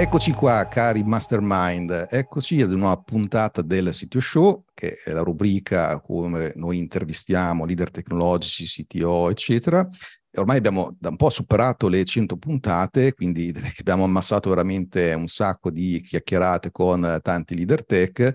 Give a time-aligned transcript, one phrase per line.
[0.00, 5.98] Eccoci qua, cari mastermind, eccoci ad una puntata del Sitio Show, che è la rubrica
[5.98, 9.84] come noi intervistiamo leader tecnologici, CTO, eccetera.
[10.30, 15.26] E ormai abbiamo da un po' superato le 100 puntate, quindi abbiamo ammassato veramente un
[15.26, 18.34] sacco di chiacchierate con tanti leader tech.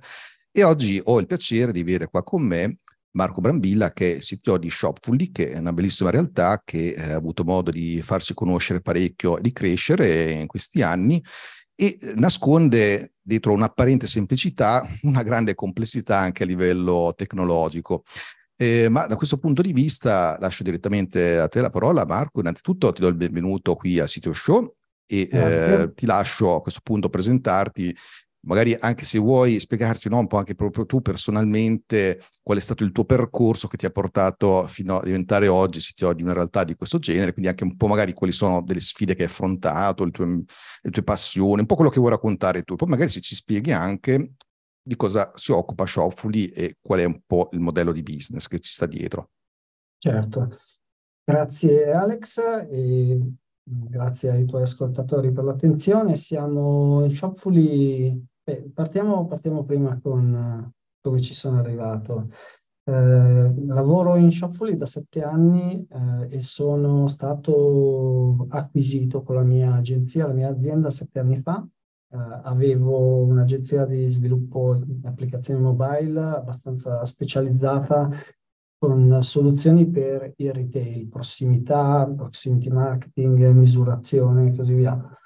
[0.52, 2.76] E oggi ho il piacere di avere qua con me
[3.16, 7.16] Marco Brambilla, che è CTO di Shopfully, che è una bellissima realtà che eh, ha
[7.16, 11.24] avuto modo di farsi conoscere parecchio e di crescere in questi anni
[11.76, 18.04] e nasconde dietro un'apparente semplicità una grande complessità anche a livello tecnologico.
[18.56, 22.40] Eh, ma da questo punto di vista lascio direttamente a te la parola, Marco.
[22.40, 26.80] Innanzitutto ti do il benvenuto qui a Sitio Show e eh, ti lascio a questo
[26.84, 27.96] punto presentarti
[28.46, 32.84] magari anche se vuoi spiegarci no, un po' anche proprio tu personalmente qual è stato
[32.84, 36.64] il tuo percorso che ti ha portato fino a diventare oggi CTO di una realtà
[36.64, 40.04] di questo genere, quindi anche un po' magari quali sono delle sfide che hai affrontato,
[40.04, 42.76] le tue, le tue passioni, un po' quello che vuoi raccontare tu.
[42.76, 44.34] Poi magari se ci spieghi anche
[44.86, 48.60] di cosa si occupa Shopfully e qual è un po' il modello di business che
[48.60, 49.30] ci sta dietro.
[49.98, 50.54] Certo,
[51.24, 52.40] grazie Alex
[52.70, 53.22] e
[53.64, 56.18] grazie ai tuoi ascoltatori per l'attenzione.
[56.18, 62.28] Siamo in Shopfully Beh, partiamo, partiamo prima con uh, come ci sono arrivato.
[62.86, 69.76] Eh, lavoro in Shopfully da sette anni eh, e sono stato acquisito con la mia
[69.76, 71.66] agenzia, la mia azienda sette anni fa.
[72.10, 78.10] Eh, avevo un'agenzia di sviluppo di applicazioni mobile abbastanza specializzata
[78.78, 85.18] con soluzioni per il retail, prossimità, proximity marketing, misurazione e così via.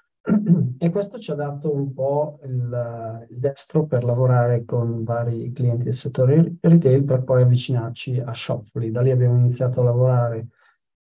[0.79, 5.85] E questo ci ha dato un po' il, il, destro per lavorare con vari clienti
[5.85, 8.91] del settore retail per poi avvicinarci a Shopfully.
[8.91, 10.49] Da lì abbiamo iniziato a lavorare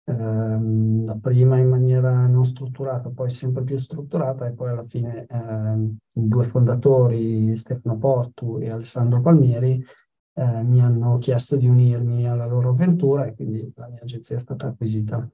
[0.05, 5.97] ehm, prima in maniera non strutturata, poi sempre più strutturata e poi alla fine ehm,
[6.15, 9.85] i due fondatori, Stefano Portu e Alessandro Palmieri,
[10.35, 14.41] eh, mi hanno chiesto di unirmi alla loro avventura e quindi la mia agenzia è
[14.41, 15.29] stata acquisita.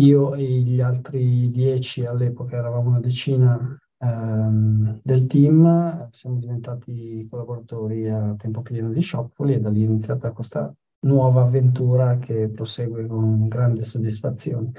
[0.00, 8.08] Io e gli altri dieci, all'epoca eravamo una decina ehm, del team, siamo diventati collaboratori
[8.08, 13.06] a tempo pieno di Shopfully e da lì è iniziata questa nuova avventura che prosegue
[13.06, 14.72] con grande soddisfazione.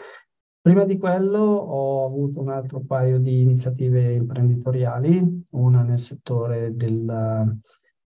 [0.59, 7.43] Prima di quello ho avuto un altro paio di iniziative imprenditoriali, una nel settore della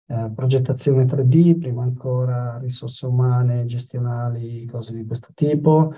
[0.06, 5.94] eh, progettazione 3D, prima ancora risorse umane, gestionali, cose di questo tipo,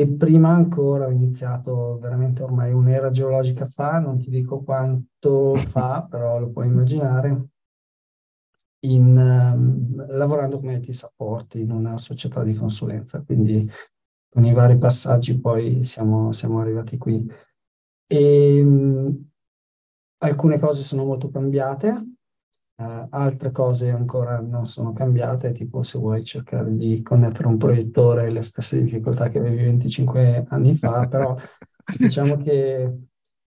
[0.00, 6.02] e prima ancora ho iniziato veramente ormai un'era geologica fa, non ti dico quanto fa,
[6.10, 7.48] però lo puoi immaginare,
[8.80, 13.68] in, um, lavorando come IT support in una società di consulenza, quindi
[14.28, 17.26] con i vari passaggi poi siamo, siamo arrivati qui.
[18.06, 19.28] E, um,
[20.18, 22.17] alcune cose sono molto cambiate,
[22.80, 28.30] Uh, altre cose ancora non sono cambiate, tipo se vuoi cercare di connettere un proiettore
[28.30, 31.34] le stesse difficoltà che avevi 25 anni fa, però
[31.98, 32.98] diciamo che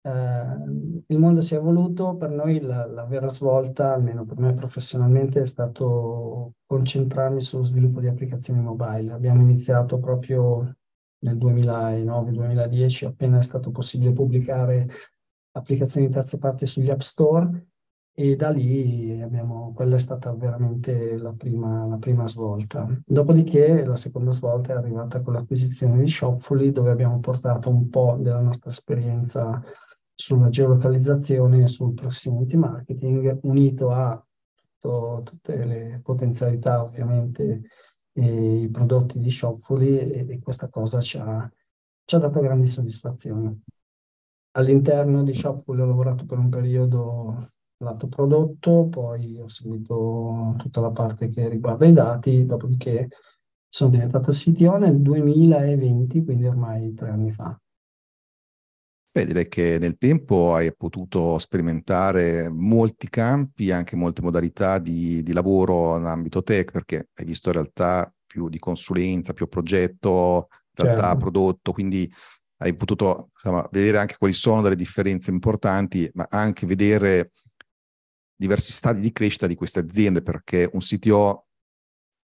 [0.02, 4.54] uh, il mondo si è evoluto, per noi la, la, vera svolta, almeno per me
[4.54, 9.14] professionalmente, è stato concentrarmi sullo sviluppo di applicazioni mobile.
[9.14, 10.76] Abbiamo iniziato proprio
[11.20, 14.86] nel 2009-2010, appena è stato possibile pubblicare
[15.52, 17.68] applicazioni di terze parti sugli App Store
[18.16, 22.88] e da lì abbiamo, quella è stata veramente la prima, la prima svolta.
[23.06, 28.18] Dopodiché la seconda svolta è arrivata con l'acquisizione di Shopfully, dove abbiamo portato un po'
[28.20, 29.62] della nostra esperienza
[30.14, 34.24] sulla geolocalizzazione e sul proximity marketing, unito a
[34.80, 37.64] tutto, tutte le potenzialità ovviamente
[38.12, 41.52] e i prodotti di Shopfully e, e questa cosa ci ha,
[42.06, 43.60] ci ha dato grandi soddisfazioni.
[44.52, 47.53] All'interno di Shopfully ho lavorato per un periodo
[47.84, 53.10] lato prodotto, poi ho seguito tutta la parte che riguarda i dati, dopodiché
[53.68, 57.58] sono diventato CTO nel 2020, quindi ormai tre anni fa.
[59.16, 65.34] Beh, direi che nel tempo hai potuto sperimentare molti campi, anche molte modalità di, di
[65.34, 71.04] lavoro in ambito tech, perché hai visto in realtà più di consulenza, più progetto, realtà
[71.04, 71.18] certo.
[71.18, 72.12] prodotto, quindi
[72.58, 77.32] hai potuto insomma, vedere anche quali sono delle differenze importanti, ma anche vedere
[78.44, 81.48] diversi stadi di crescita di queste aziende, perché un CTO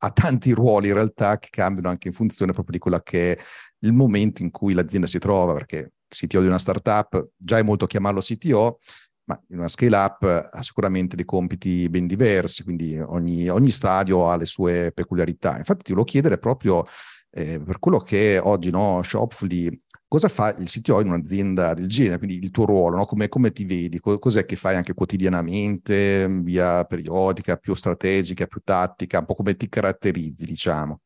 [0.01, 3.41] ha tanti ruoli in realtà che cambiano anche in funzione proprio di quello che è
[3.79, 7.63] il momento in cui l'azienda si trova, perché il CTO di una startup già è
[7.63, 8.79] molto chiamarlo CTO,
[9.25, 14.27] ma in una scale up ha sicuramente dei compiti ben diversi, quindi ogni, ogni stadio
[14.27, 15.57] ha le sue peculiarità.
[15.57, 16.83] Infatti ti volevo chiedere proprio
[17.31, 19.77] eh, per quello che oggi no, Shopfully
[20.09, 22.17] cosa fa il CTO in un'azienda del genere?
[22.17, 23.05] Quindi il tuo ruolo, no?
[23.05, 23.99] come, come, ti vedi?
[23.99, 29.19] Cos'è che fai anche quotidianamente, via periodica, più strategica, più tattica?
[29.19, 30.99] Un po' come ti caratterizzi, diciamo?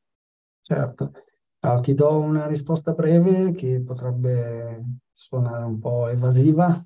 [0.61, 1.11] Certo.
[1.59, 6.83] Allora, ti do una risposta breve che potrebbe suonare un po' evasiva.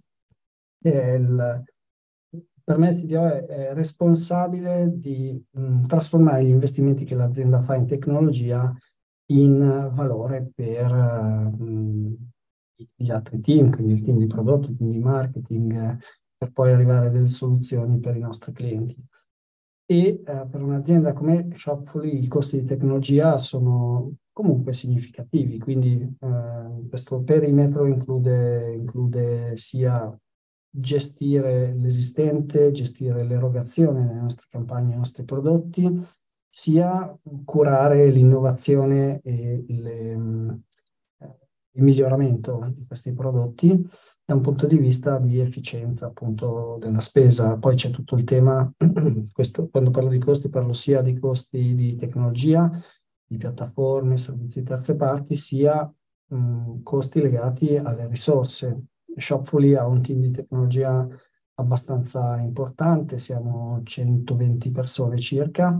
[0.79, 1.63] Il,
[2.63, 7.75] per me il CTO è, è responsabile di mh, trasformare gli investimenti che l'azienda fa
[7.75, 8.73] in tecnologia
[9.27, 12.17] in valore per uh,
[12.95, 15.97] gli altri team, quindi il team di prodotto, il team di marketing,
[16.37, 18.95] per poi arrivare a delle soluzioni per i nostri clienti.
[19.89, 26.87] E uh, per un'azienda come Shopfully i costi di tecnologia sono comunque significativi, quindi uh,
[26.87, 30.15] questo perimetro include, include sia
[30.69, 35.91] gestire l'esistente, gestire l'erogazione delle nostre campagne, dei nostri prodotti,
[36.57, 37.15] sia
[37.45, 43.79] curare l'innovazione e le, il miglioramento di questi prodotti
[44.25, 47.59] da un punto di vista di efficienza appunto della spesa.
[47.59, 48.73] Poi c'è tutto il tema,
[49.31, 52.71] questo, quando parlo di costi parlo sia di costi di tecnologia,
[53.23, 55.87] di piattaforme, servizi di terze parti, sia
[56.25, 58.85] mh, costi legati alle risorse.
[59.15, 61.07] Shopfully ha un team di tecnologia
[61.53, 65.79] abbastanza importante, siamo 120 persone circa,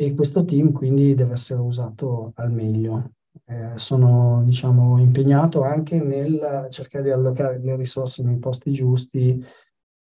[0.00, 3.10] e questo team quindi deve essere usato al meglio.
[3.44, 9.38] Eh, sono diciamo, impegnato anche nel cercare di allocare le risorse nei posti giusti,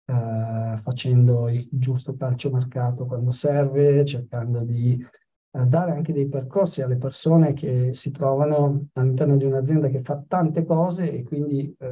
[0.06, 5.06] eh, facendo il giusto calciomercato quando serve, cercando di
[5.52, 10.24] eh, dare anche dei percorsi alle persone che si trovano all'interno di un'azienda che fa
[10.26, 11.92] tante cose e quindi eh,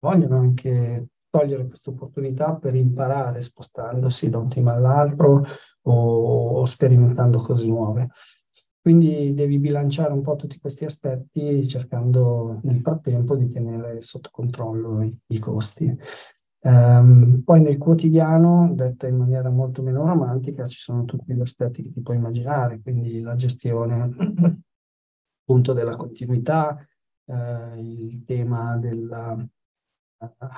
[0.00, 5.44] vogliono anche cogliere questa opportunità per imparare spostandosi da un team all'altro
[5.82, 8.08] o, o sperimentando cose nuove.
[8.80, 15.02] Quindi devi bilanciare un po' tutti questi aspetti cercando nel frattempo di tenere sotto controllo
[15.02, 15.92] i, i costi.
[16.60, 21.82] Um, poi nel quotidiano, detta in maniera molto meno romantica, ci sono tutti gli aspetti
[21.82, 24.14] che ti puoi immaginare, quindi la gestione
[25.42, 26.76] appunto della continuità,
[27.24, 29.36] eh, il tema della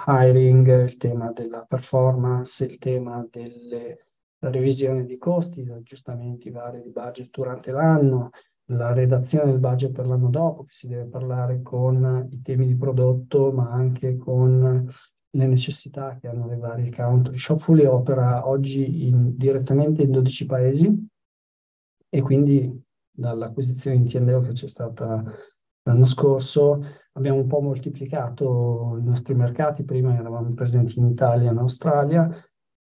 [0.07, 4.09] hiring, il tema della performance, il tema delle
[4.41, 8.31] la revisione di costi, aggiustamenti vari di budget durante l'anno,
[8.67, 12.77] la redazione del budget per l'anno dopo, che si deve parlare con i temi di
[12.77, 14.87] prodotto, ma anche con
[15.31, 17.37] le necessità che hanno le varie country.
[17.37, 21.09] Shopfully opera oggi in, direttamente in 12 paesi
[22.09, 25.23] e quindi dall'acquisizione in Tiendeo che c'è stata
[25.88, 31.52] l'anno scorso abbiamo un po' moltiplicato i nostri mercati, prima eravamo presenti in Italia e
[31.52, 32.29] in Australia,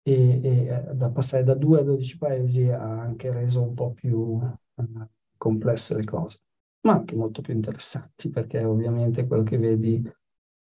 [0.01, 3.91] e, e eh, da passare da 2 a 12 paesi ha anche reso un po'
[3.91, 5.07] più uh,
[5.37, 6.39] complesse le cose,
[6.81, 10.01] ma anche molto più interessanti perché ovviamente quello che vedi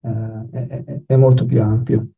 [0.00, 2.08] è, è, è molto più ampio.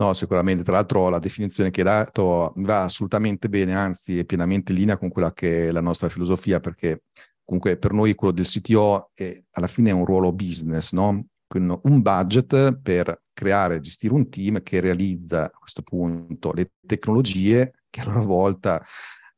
[0.00, 0.62] No, sicuramente.
[0.62, 4.96] Tra l'altro la definizione che hai dato va assolutamente bene, anzi è pienamente in linea
[4.96, 7.02] con quella che è la nostra filosofia, perché
[7.50, 11.26] comunque per noi quello del CTO è, alla fine è un ruolo business, no?
[11.52, 17.72] un budget per creare e gestire un team che realizza a questo punto le tecnologie
[17.90, 18.80] che a loro volta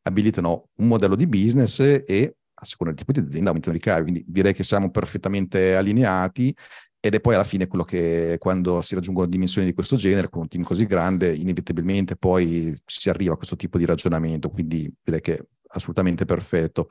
[0.03, 4.03] abilitano un modello di business e a seconda del tipo di azienda aumentano i ricavi.
[4.03, 6.55] Quindi direi che siamo perfettamente allineati
[7.01, 10.43] ed è poi alla fine quello che quando si raggiungono dimensioni di questo genere, con
[10.43, 14.51] un team così grande, inevitabilmente poi si arriva a questo tipo di ragionamento.
[14.51, 16.91] Quindi direi che è assolutamente perfetto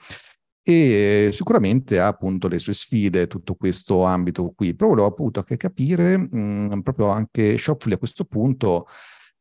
[0.64, 4.76] e sicuramente ha appunto le sue sfide tutto questo ambito qui.
[4.76, 8.88] Però volevo appunto anche capire mh, proprio anche Shopfully a questo punto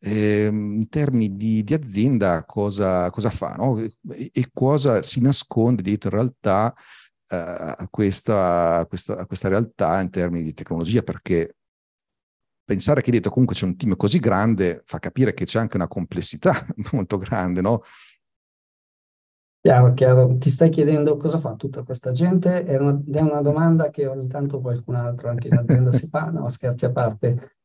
[0.00, 3.78] eh, in termini di, di, azienda cosa, cosa fa no?
[3.78, 6.74] e, e, cosa si nasconde dietro in realtà
[7.28, 11.56] eh, a, questa, questa, a questa realtà in termini di tecnologia perché
[12.64, 15.88] pensare che dietro comunque c'è un team così grande fa capire che c'è anche una
[15.88, 17.82] complessità molto grande, no?
[19.62, 20.34] Chiaro, chiaro.
[20.34, 22.64] Ti stai chiedendo cosa fa tutta questa gente?
[22.64, 26.30] È una, è una domanda che ogni tanto qualcun altro anche in azienda si fa,
[26.30, 27.56] no, scherzi a parte.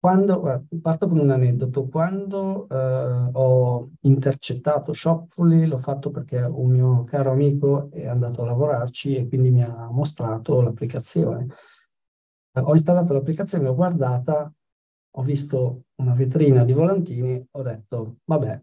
[0.00, 7.02] Quando, parto con un aneddoto, quando eh, ho intercettato Shopfully, l'ho fatto perché un mio
[7.04, 11.46] caro amico è andato a lavorarci e quindi mi ha mostrato l'applicazione.
[12.52, 14.52] Eh, ho installato l'applicazione, l'ho guardata,
[15.16, 18.62] ho visto una vetrina di volantini, ho detto, vabbè,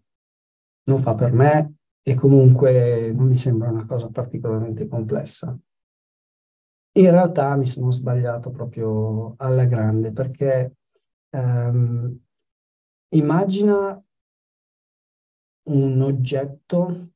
[0.84, 5.58] non fa per me, e comunque non mi sembra una cosa particolarmente complessa.
[6.94, 10.76] In realtà mi sono sbagliato proprio alla grande perché
[11.30, 12.20] ehm,
[13.10, 14.04] immagina
[15.64, 17.12] un oggetto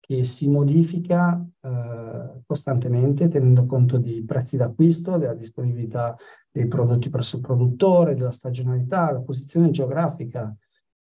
[0.00, 6.14] che si modifica eh, costantemente tenendo conto di prezzi d'acquisto, della disponibilità
[6.50, 10.54] dei prodotti presso il produttore, della stagionalità, la posizione geografica.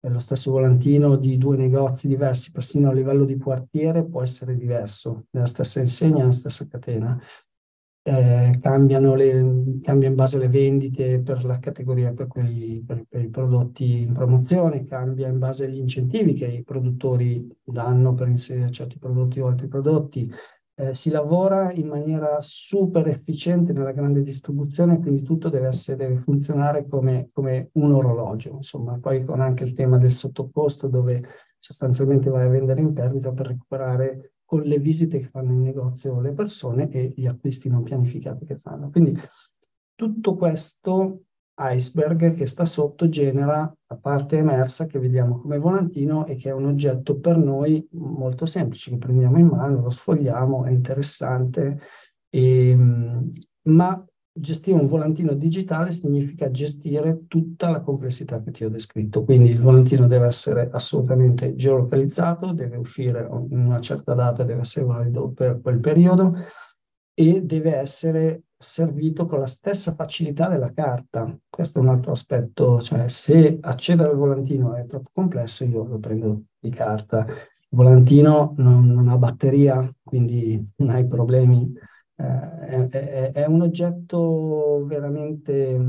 [0.06, 5.28] Lo stesso volantino di due negozi diversi, persino a livello di quartiere, può essere diverso,
[5.32, 7.18] nella stessa insegna, nella stessa catena
[8.06, 13.22] eh, cambiano le, cambia in base alle vendite per la categoria, per, quei, per, per,
[13.22, 18.70] i prodotti in promozione, cambia in base agli incentivi che i produttori danno per inserire
[18.72, 20.30] certi prodotti o altri prodotti.
[20.76, 26.20] Eh, si lavora in maniera super efficiente nella grande distribuzione, quindi tutto deve, essere, deve
[26.20, 28.56] funzionare come, come un orologio.
[28.56, 31.22] Insomma, poi con anche il tema del sottocosto, dove
[31.60, 36.20] sostanzialmente vai a vendere in perdita per recuperare con le visite che fanno in negozio
[36.20, 38.90] le persone e gli acquisti non pianificati che fanno.
[38.90, 39.16] Quindi
[39.96, 41.22] tutto questo
[41.58, 46.54] iceberg che sta sotto genera la parte emersa che vediamo come volantino e che è
[46.54, 51.80] un oggetto per noi molto semplice, che prendiamo in mano, lo sfogliamo, è interessante,
[52.30, 53.32] e, ehm,
[53.64, 54.06] ma
[54.36, 59.62] Gestire un volantino digitale significa gestire tutta la complessità che ti ho descritto, quindi il
[59.62, 65.62] volantino deve essere assolutamente geolocalizzato, deve uscire in una certa data, deve essere valido per
[65.62, 66.36] quel periodo
[67.14, 71.38] e deve essere servito con la stessa facilità della carta.
[71.48, 76.00] Questo è un altro aspetto, cioè se accedere al volantino è troppo complesso io lo
[76.00, 77.26] prendo di carta.
[77.28, 81.72] Il volantino non, non ha batteria, quindi non hai problemi
[82.16, 85.80] eh, è, è, un oggetto veramente,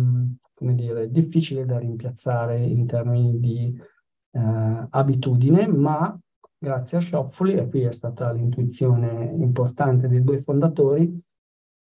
[0.55, 3.81] come dire, difficile da rimpiazzare in termini di
[4.33, 6.19] eh, abitudine, ma
[6.57, 11.21] grazie a Shopfully, e qui è stata l'intuizione importante dei due fondatori,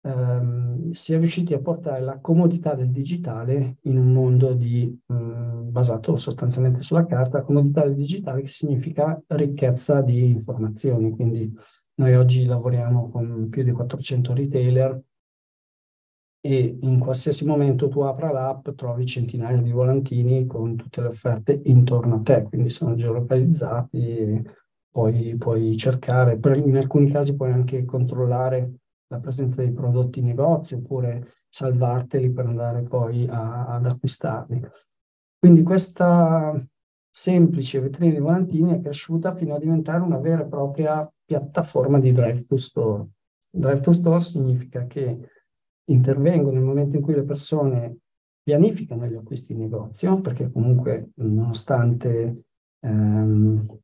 [0.01, 5.13] ehm, si è riusciti a portare la comodità del digitale in un mondo di, mh,
[5.13, 11.53] mm, basato sostanzialmente sulla carta, comodità del digitale che significa ricchezza di informazioni, quindi
[11.95, 15.01] noi oggi lavoriamo con più di 400 retailer
[16.43, 21.59] e in qualsiasi momento tu apra l'app trovi centinaia di volantini con tutte le offerte
[21.65, 24.41] intorno a te, quindi sono geolocalizzati,
[24.89, 28.80] poi puoi cercare, in alcuni casi puoi anche controllare
[29.11, 34.61] la presenza dei prodotti in negozio oppure salvarteli per andare poi a, ad acquistarli.
[35.37, 36.65] Quindi questa
[37.13, 42.13] semplice vetrina di volantini è cresciuta fino a diventare una vera e propria piattaforma di
[42.13, 43.05] drive to store.
[43.49, 45.29] Drive to store significa che
[45.89, 47.97] intervengo nel momento in cui le persone
[48.41, 52.45] pianificano gli acquisti in negozio, perché comunque nonostante,
[52.79, 53.77] ehm,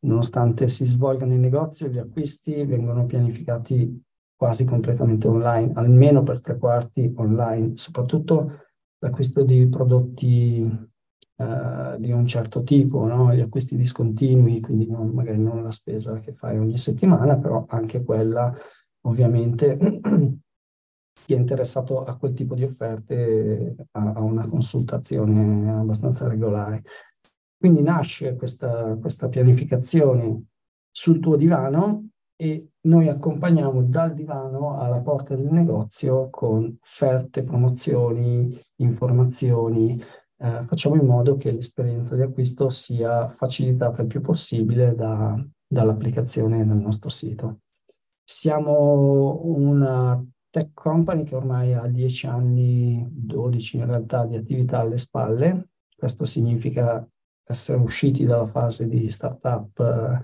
[0.00, 4.06] nonostante si svolgano in negozio, gli acquisti vengono pianificati
[4.38, 8.66] quasi completamente online, almeno per tre quarti online, soprattutto
[8.98, 10.62] l'acquisto di prodotti
[11.36, 13.34] eh, di un certo tipo, no?
[13.34, 18.04] gli acquisti discontinui, quindi non, magari non la spesa che fai ogni settimana, però anche
[18.04, 18.56] quella
[19.06, 19.76] ovviamente
[21.26, 26.84] chi è interessato a quel tipo di offerte ha, ha una consultazione abbastanza regolare.
[27.56, 30.44] Quindi nasce questa, questa pianificazione
[30.92, 38.56] sul tuo divano e noi accompagniamo dal divano alla porta del negozio con offerte, promozioni,
[38.76, 39.92] informazioni,
[40.40, 46.64] eh, facciamo in modo che l'esperienza di acquisto sia facilitata il più possibile da, dall'applicazione
[46.64, 47.62] del nostro sito.
[48.22, 54.98] Siamo una tech company che ormai ha 10 anni, 12 in realtà, di attività alle
[54.98, 55.70] spalle.
[55.96, 57.04] Questo significa
[57.42, 60.22] essere usciti dalla fase di startup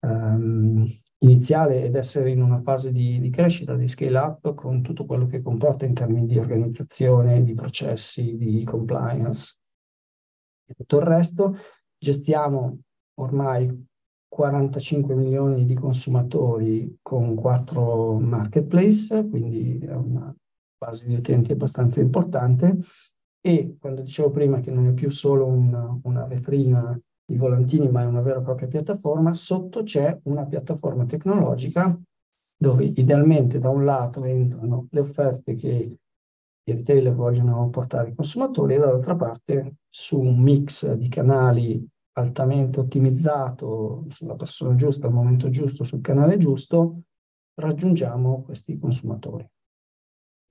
[0.00, 0.86] um,
[1.24, 5.26] iniziale ed essere in una fase di, di, crescita, di scale up con tutto quello
[5.26, 9.58] che comporta in termini di organizzazione, di processi, di compliance
[10.66, 11.56] e tutto il resto.
[11.98, 12.78] Gestiamo
[13.14, 13.86] ormai
[14.28, 20.34] 45 milioni di consumatori con quattro marketplace, quindi è una
[20.76, 22.78] base di utenti abbastanza importante.
[23.40, 28.02] E quando dicevo prima che non è più solo una, una vetrina i volantini, ma
[28.02, 31.98] è una vera e propria piattaforma, sotto c'è una piattaforma tecnologica
[32.56, 35.98] dove idealmente da un lato entrano le offerte che
[36.66, 42.80] i retailer vogliono portare ai consumatori e dall'altra parte su un mix di canali altamente
[42.80, 47.02] ottimizzato sulla persona giusta, al momento giusto, sul canale giusto,
[47.54, 49.46] raggiungiamo questi consumatori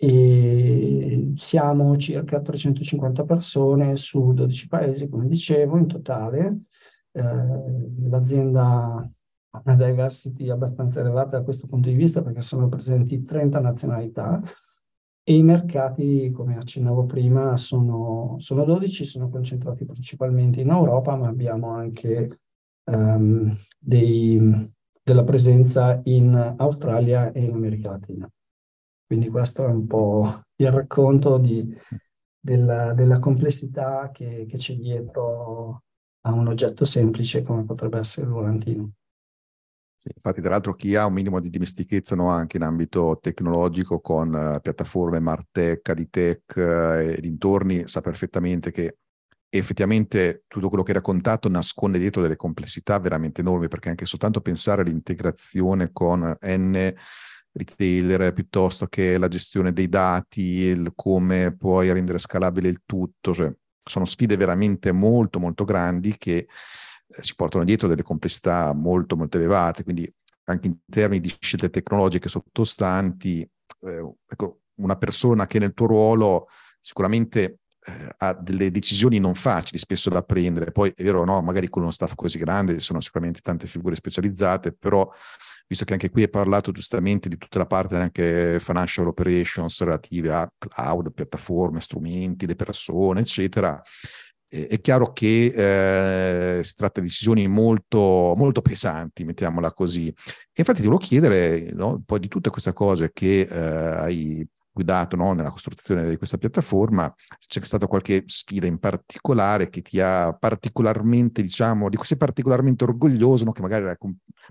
[0.03, 6.63] e siamo circa 350 persone su 12 paesi, come dicevo, in totale.
[7.13, 7.22] Eh,
[8.10, 9.10] l'azienda
[9.51, 14.41] ha una diversity abbastanza elevata da questo punto di vista perché sono presenti 30 nazionalità
[15.24, 21.29] e i mercati, come accennavo prima, sono, sono 12, sono concentrati principalmente in Europa, ma
[21.29, 22.39] abbiamo anche
[22.91, 24.72] um, dei
[25.05, 28.29] della presenza in Australia e in America Latina.
[29.05, 31.75] Quindi questo è un po' il racconto di,
[32.39, 35.83] della, della, complessità che, che c'è dietro
[36.22, 38.91] a un oggetto semplice come potrebbe essere il volantino.
[40.03, 44.01] Sì, infatti, tra l'altro, chi ha un minimo di dimestichezza no, anche in ambito tecnologico
[44.01, 46.62] con uh, piattaforme Martech, Aditech uh,
[47.00, 48.98] e dintorni sa perfettamente che
[49.48, 54.41] effettivamente tutto quello che hai raccontato nasconde dietro delle complessità veramente enormi, perché anche soltanto
[54.41, 56.93] pensare all'integrazione con N
[57.53, 63.53] retailer piuttosto che la gestione dei dati, il come puoi rendere scalabile il tutto, cioè
[63.83, 66.48] sono sfide veramente molto molto grandi che
[67.07, 70.12] eh, si portano dietro delle complessità molto molto elevate, quindi
[70.45, 76.48] anche in termini di scelte tecnologiche sottostanti, eh, ecco, una persona che nel tuo ruolo
[76.79, 80.72] sicuramente eh, ha delle decisioni non facili spesso da prendere.
[80.72, 84.74] Poi è vero, no, magari con uno staff così grande sono sicuramente tante figure specializzate,
[84.74, 85.10] però
[85.67, 90.34] visto che anche qui hai parlato giustamente di tutta la parte anche financial operations relative
[90.34, 93.82] a cloud, piattaforme, strumenti, le persone, eccetera,
[94.53, 100.08] è chiaro che eh, si tratta di decisioni molto, molto pesanti, mettiamola così.
[100.08, 100.13] E
[100.58, 105.34] infatti ti volevo chiedere no, poi di tutte queste cose che eh, hai guidato no,
[105.34, 111.42] nella costruzione di questa piattaforma, c'è stata qualche sfida in particolare che ti ha particolarmente,
[111.44, 113.98] diciamo, di cui sei particolarmente orgoglioso, no, che magari era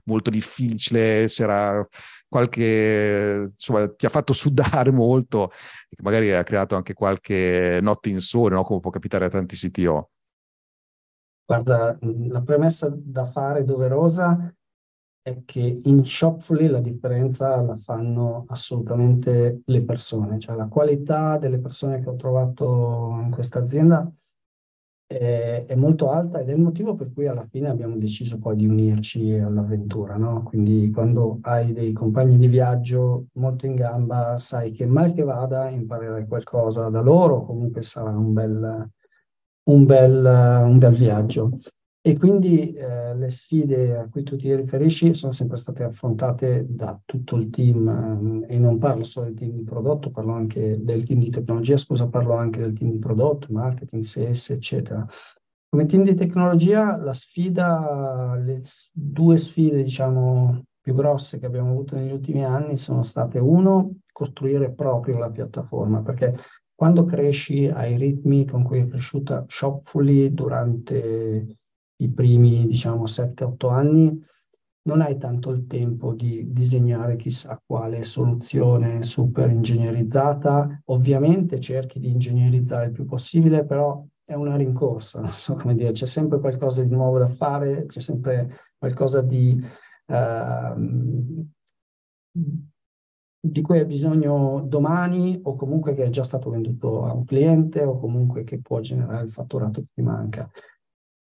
[0.05, 1.87] molto difficile, c'era
[2.29, 5.51] qualche, insomma, ti ha fatto sudare molto
[5.91, 9.57] e che magari ha creato anche qualche notte insone, no, come può capitare a tanti
[9.57, 10.11] CTO.
[11.45, 14.55] Guarda, la premessa da fare doverosa
[15.23, 21.61] è che in Shopfully la differenza la fanno assolutamente le persone, cioè la qualità delle
[21.61, 24.11] persone che ho trovato in questa azienda
[25.07, 28.57] è, è, molto alta ed è il motivo per cui alla fine abbiamo deciso poi
[28.57, 30.43] di unirci all'avventura, no?
[30.43, 35.69] Quindi quando hai dei compagni di viaggio molto in gamba, sai che mal che vada
[35.69, 38.91] imparerai qualcosa da loro, comunque sarà un bel,
[39.65, 40.25] un bel,
[40.65, 41.59] un bel viaggio.
[42.05, 47.01] E quindi eh, le sfide a cui tu ti riferisci sono sempre state affrontate da
[47.05, 51.05] tutto il team eh, e non parlo solo del team di prodotto, parlo anche del
[51.05, 55.07] team di tecnologia, scusa, parlo anche del team di prodotto, marketing, sales, eccetera.
[55.69, 58.63] Come team di tecnologia la sfida, le
[58.93, 64.73] due sfide diciamo più grosse che abbiamo avuto negli ultimi anni sono state uno, costruire
[64.73, 66.37] proprio la piattaforma, perché
[66.75, 71.61] quando cresci ai ritmi con cui è cresciuta Shopfully durante
[71.97, 74.25] i primi, diciamo, 7-8 anni,
[74.85, 80.83] non hai tanto il tempo di disegnare chissà quale soluzione super ingegnerizzata.
[80.87, 85.93] Ovviamente cerchi di ingegnerizzare il più possibile, però è una rincorsa, non so come dire,
[85.93, 89.63] c'è sempre qualcosa di nuovo da fare, c'è sempre qualcosa di,
[90.07, 91.47] uh,
[93.41, 97.83] di cui hai bisogno domani o comunque che è già stato venduto a un cliente
[97.85, 100.51] o comunque che può generare il fatturato che ti manca.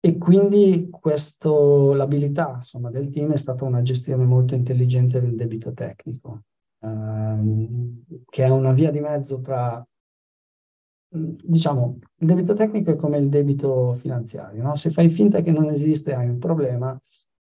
[0.06, 5.72] E quindi questo, l'abilità insomma, del team è stata una gestione molto intelligente del debito
[5.72, 6.42] tecnico,
[6.80, 9.82] ehm, che è una via di mezzo tra,
[11.08, 14.76] diciamo, il debito tecnico è come il debito finanziario, no?
[14.76, 17.00] Se fai finta che non esiste hai un problema,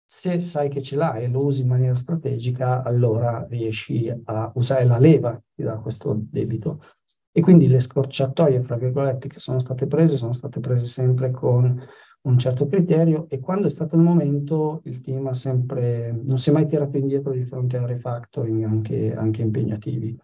[0.03, 4.85] se sai che ce l'hai e lo usi in maniera strategica, allora riesci a usare
[4.85, 6.81] la leva che ti dà questo debito.
[7.31, 11.79] E quindi le scorciatoie, fra virgolette, che sono state prese, sono state prese sempre con
[12.21, 16.49] un certo criterio e quando è stato il momento il team ha sempre, non si
[16.49, 20.19] è mai tirato indietro di fronte a refactoring anche, anche impegnativi.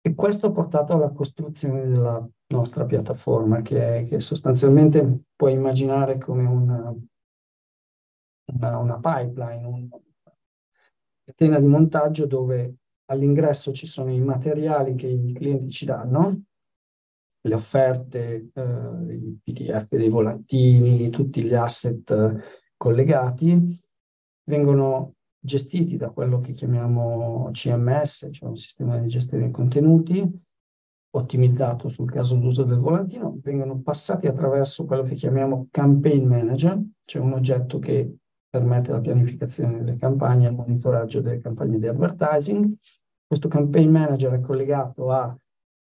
[0.00, 6.16] E questo ha portato alla costruzione della nostra piattaforma che, è, che sostanzialmente puoi immaginare
[6.16, 6.94] come una,
[8.52, 9.88] una, una pipeline, una
[11.24, 12.76] catena di montaggio dove
[13.10, 16.44] all'ingresso ci sono i materiali che i clienti ci danno
[17.40, 23.80] le offerte, eh, i PDF dei volantini, tutti gli asset collegati,
[24.44, 30.46] vengono gestiti da quello che chiamiamo CMS, cioè un sistema di gestione dei contenuti,
[31.10, 37.22] ottimizzato sul caso d'uso del volantino, vengono passati attraverso quello che chiamiamo Campaign Manager, cioè
[37.22, 38.16] un oggetto che
[38.48, 42.74] permette la pianificazione delle campagne il monitoraggio delle campagne di advertising.
[43.26, 45.36] Questo Campaign Manager è collegato a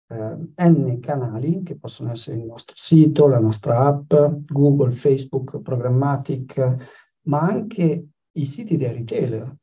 [0.09, 4.12] eh, n canali che possono essere il nostro sito, la nostra app,
[4.47, 6.77] Google, Facebook, Programmatic,
[7.23, 9.55] ma anche i siti dei retailer,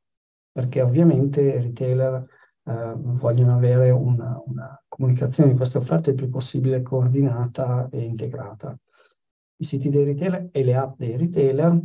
[0.52, 2.26] perché ovviamente i retailer
[2.66, 8.78] eh, vogliono avere una, una, comunicazione di queste offerte il più possibile coordinata e integrata.
[9.56, 11.80] I siti dei retailer e le app dei retailer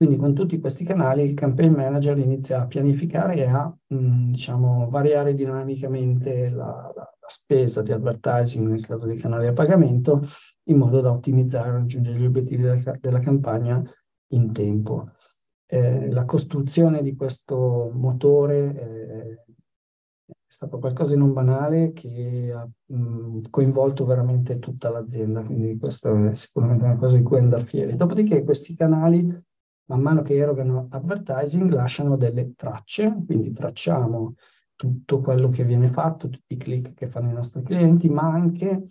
[0.00, 4.88] Quindi con tutti questi canali il campaign manager inizia a pianificare e a mh, diciamo,
[4.88, 10.22] variare dinamicamente la, la, la, spesa di advertising nel caso dei canali a pagamento
[10.68, 13.84] in modo da ottimizzare e raggiungere gli obiettivi della, della campagna
[14.28, 15.10] in tempo.
[15.66, 19.44] Eh, la costruzione di questo motore eh,
[20.28, 26.30] è stato qualcosa di non banale che ha mh, coinvolto veramente tutta l'azienda, quindi questa
[26.30, 27.96] è sicuramente una cosa di cui andare fieri.
[27.96, 29.48] Dopodiché questi canali
[29.90, 34.34] man mano che erogano advertising lasciano delle tracce, quindi tracciamo
[34.76, 38.86] tutto quello che viene fatto, tutti i click che fanno i nostri clienti, ma anche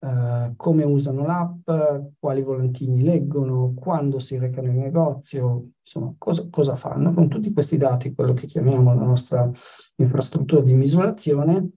[0.00, 1.70] eh, come usano l'app,
[2.18, 7.12] quali volantini leggono, quando si recano in negozio, insomma, cosa, cosa fanno.
[7.12, 9.48] Con tutti questi dati, quello che chiamiamo la nostra
[9.96, 11.70] infrastruttura di misurazione,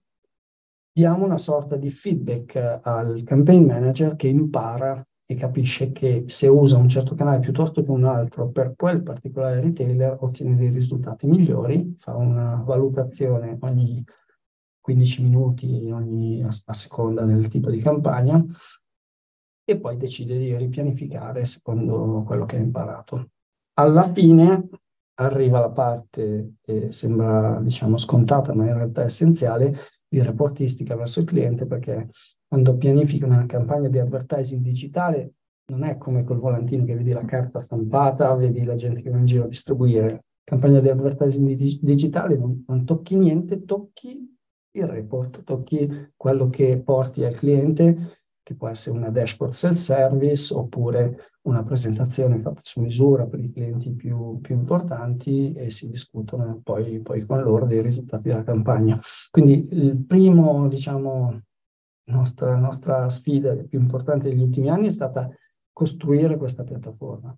[0.92, 6.76] diamo una sorta di feedback al campaign manager che impara e capisce che se usa
[6.76, 11.94] un certo canale piuttosto che un altro per quel particolare retailer ottiene dei risultati migliori,
[11.96, 14.04] fa una valutazione ogni
[14.80, 18.44] 15 minuti ogni, a, a seconda del tipo di campagna
[19.64, 23.30] e poi decide di ripianificare secondo quello che ha imparato.
[23.78, 24.68] Alla fine
[25.14, 29.74] arriva la parte che sembra diciamo scontata ma in realtà essenziale
[30.06, 32.08] di reportistica verso il cliente perché
[32.54, 35.32] quando pianifichi una campagna di advertising digitale
[35.72, 39.18] non è come col volantino che vedi la carta stampata, vedi la gente che va
[39.18, 40.26] in giro a distribuire.
[40.44, 44.36] Campagna di advertising di- digitale non, non tocchi niente, tocchi
[44.70, 51.18] il report, tocchi quello che porti al cliente, che può essere una dashboard self-service oppure
[51.48, 57.00] una presentazione fatta su misura per i clienti più, più importanti e si discutono poi,
[57.00, 59.00] poi con loro dei risultati della campagna.
[59.32, 61.40] Quindi il primo, diciamo,
[62.06, 65.28] nostra, nostra sfida più importante degli ultimi anni è stata
[65.72, 67.36] costruire questa piattaforma.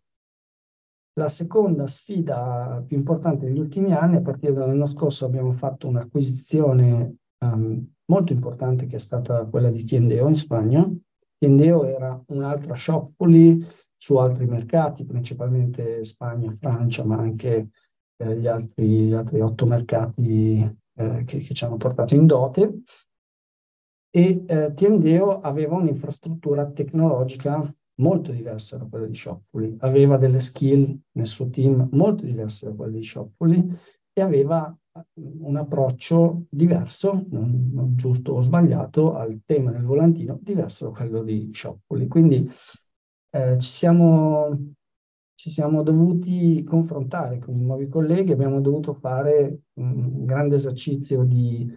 [1.18, 7.16] La seconda sfida più importante degli ultimi anni, a partire dall'anno scorso, abbiamo fatto un'acquisizione
[7.38, 10.86] um, molto importante che è stata quella di Tiendeo in Spagna.
[11.38, 13.64] Tiendeo era un'altra shopfully
[13.96, 17.70] su altri mercati, principalmente Spagna, Francia, ma anche
[18.16, 20.60] eh, gli, altri, gli, altri, otto mercati
[20.98, 22.82] eh, che, che, ci hanno portato in dote
[24.16, 30.98] e eh, Tiendeo aveva un'infrastruttura tecnologica molto diversa da quella di Shopfully, aveva delle skill
[31.12, 33.68] nel suo team molto diverse da quelle di Shopfully
[34.14, 35.04] e aveva eh,
[35.40, 41.22] un approccio diverso, non, non, giusto o sbagliato, al tema del volantino diverso da quello
[41.22, 42.06] di Shopfully.
[42.06, 42.50] Quindi
[43.32, 44.72] eh, ci, siamo,
[45.34, 51.70] ci siamo dovuti confrontare con i nuovi colleghi, abbiamo dovuto fare un grande esercizio di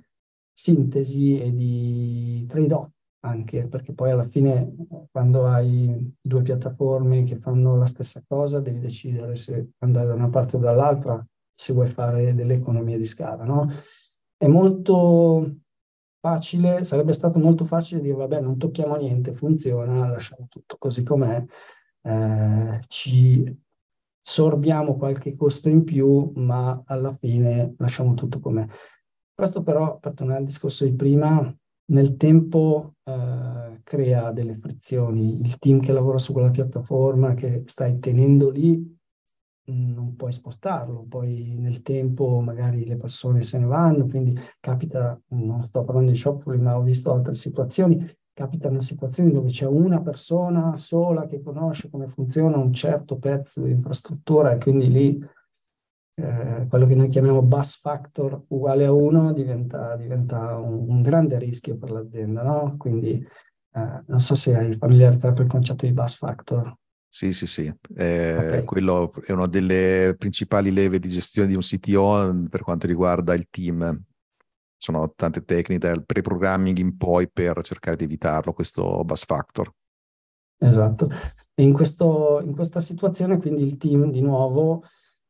[0.59, 2.89] sintesi e di trade-off
[3.21, 4.75] anche, perché poi alla fine
[5.09, 10.27] quando hai due piattaforme che fanno la stessa cosa, devi decidere se andare da una
[10.27, 13.67] parte o dall'altra, se vuoi fare delle economie di scala, no?
[14.35, 15.59] È molto
[16.19, 21.41] facile, sarebbe stato molto facile dire, vabbè, non tocchiamo niente, funziona, lasciamo tutto così com'è,
[22.01, 23.61] eh, ci
[24.21, 28.65] sorbiamo qualche costo in più, ma alla fine lasciamo tutto com'è.
[29.39, 31.41] Questo però, per tornare al discorso di prima,
[31.91, 35.39] nel tempo eh, crea delle frizioni.
[35.39, 38.97] Il team che lavora su quella piattaforma che stai tenendo lì
[39.67, 45.63] non puoi spostarlo, poi nel tempo magari le persone se ne vanno, quindi capita, non
[45.63, 50.75] sto parlando di Shopfully, ma ho visto altre situazioni, capitano situazioni dove c'è una persona
[50.75, 55.29] sola che conosce come funziona un certo pezzo di infrastruttura e quindi lì
[56.19, 61.37] eh, quello che noi chiamiamo bus factor uguale a 1 diventa, diventa un, un, grande
[61.37, 62.75] rischio per l'azienda, no?
[62.77, 63.25] Quindi
[63.73, 66.75] eh, non so se hai familiarità con il concetto di bus factor.
[67.07, 67.73] Sì, sì, sì.
[67.95, 68.63] Eh, okay.
[68.65, 73.47] Quello è una delle principali leve di gestione di un CTO per quanto riguarda il
[73.49, 74.03] team.
[74.77, 79.71] Sono tante tecniche, dal pre-programming in poi per cercare di evitarlo, questo bus factor.
[80.59, 81.09] Esatto.
[81.55, 84.83] E in, questo, in questa situazione quindi il team di nuovo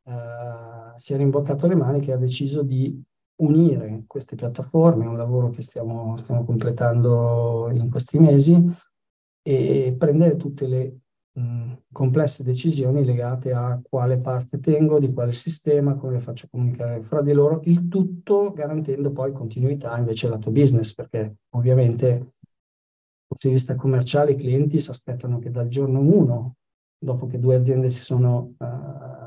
[0.10, 3.02] eh, si è rimboccato le maniche e ha deciso di
[3.42, 8.62] unire queste piattaforme, è un lavoro che stiamo, stiamo completando in questi mesi,
[9.42, 10.98] e prendere tutte le
[11.34, 17.22] mh, complesse decisioni legate a quale parte tengo, di quale sistema, come faccio comunicare fra
[17.22, 22.28] di loro, il tutto garantendo poi continuità invece lato business, perché ovviamente dal
[23.28, 26.56] punto di vista commerciale i clienti si aspettano che dal giorno 1,
[26.98, 29.19] dopo che due aziende si sono uh,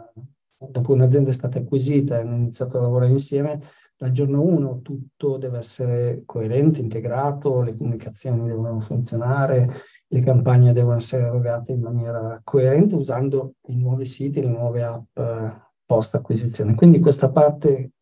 [0.71, 3.61] dopo un'azienda è stata acquisita e hanno iniziato a lavorare insieme,
[3.97, 9.69] dal giorno 1 tutto deve essere coerente, integrato, le comunicazioni devono funzionare,
[10.09, 15.19] le campagne devono essere erogate in maniera coerente usando i nuovi siti, le nuove app
[15.19, 15.53] eh,
[15.85, 16.75] post acquisizione.
[16.75, 17.93] Quindi questa parte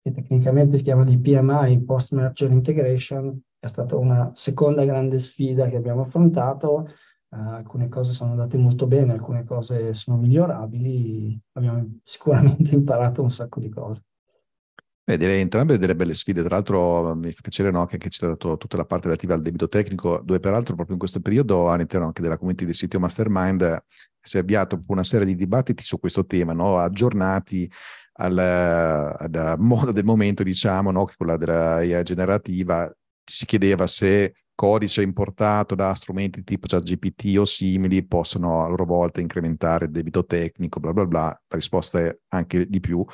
[0.00, 5.68] che tecnicamente si chiama di PMI, Post Merger Integration, è stata una seconda grande sfida
[5.68, 6.88] che abbiamo affrontato
[7.32, 13.60] alcune cose sono andate molto bene, alcune cose sono migliorabili, abbiamo sicuramente imparato un sacco
[13.60, 14.02] di cose.
[15.04, 18.28] Beh, direi entrambe delle belle sfide, tra l'altro mi fa piacere no, che, ci ha
[18.28, 22.06] dato tutta la parte relativa al debito tecnico, dove peraltro proprio in questo periodo all'interno
[22.06, 23.82] anche della community del sito Mastermind
[24.20, 27.68] si è avviato una serie di dibattiti su questo tema, no, aggiornati
[28.14, 32.88] al, al modo del momento, diciamo, no, che quella della generativa,
[33.24, 39.20] si chiedeva se codice importato da strumenti tipo ChatGPT o simili possono a loro volta
[39.20, 43.04] incrementare il debito tecnico, bla bla bla, la risposta è anche di più.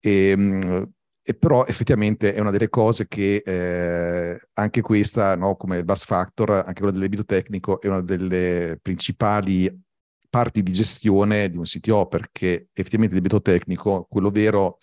[0.00, 0.90] E, ehm,
[1.22, 6.04] e però effettivamente è una delle cose che eh, anche questa, no, come il bus
[6.04, 9.70] factor, anche quella del debito tecnico, è una delle principali
[10.30, 14.78] parti di gestione di un CTO, perché effettivamente il debito tecnico, quello vero,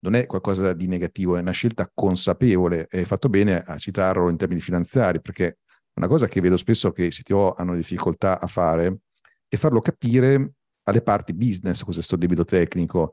[0.00, 4.36] non è qualcosa di negativo, è una scelta consapevole e fatto bene a citarlo in
[4.36, 5.58] termini finanziari, perché
[5.94, 9.00] una cosa che vedo spesso che i CTO hanno difficoltà a fare
[9.48, 10.52] è farlo capire
[10.84, 13.12] alle parti business cos'è questo debito tecnico.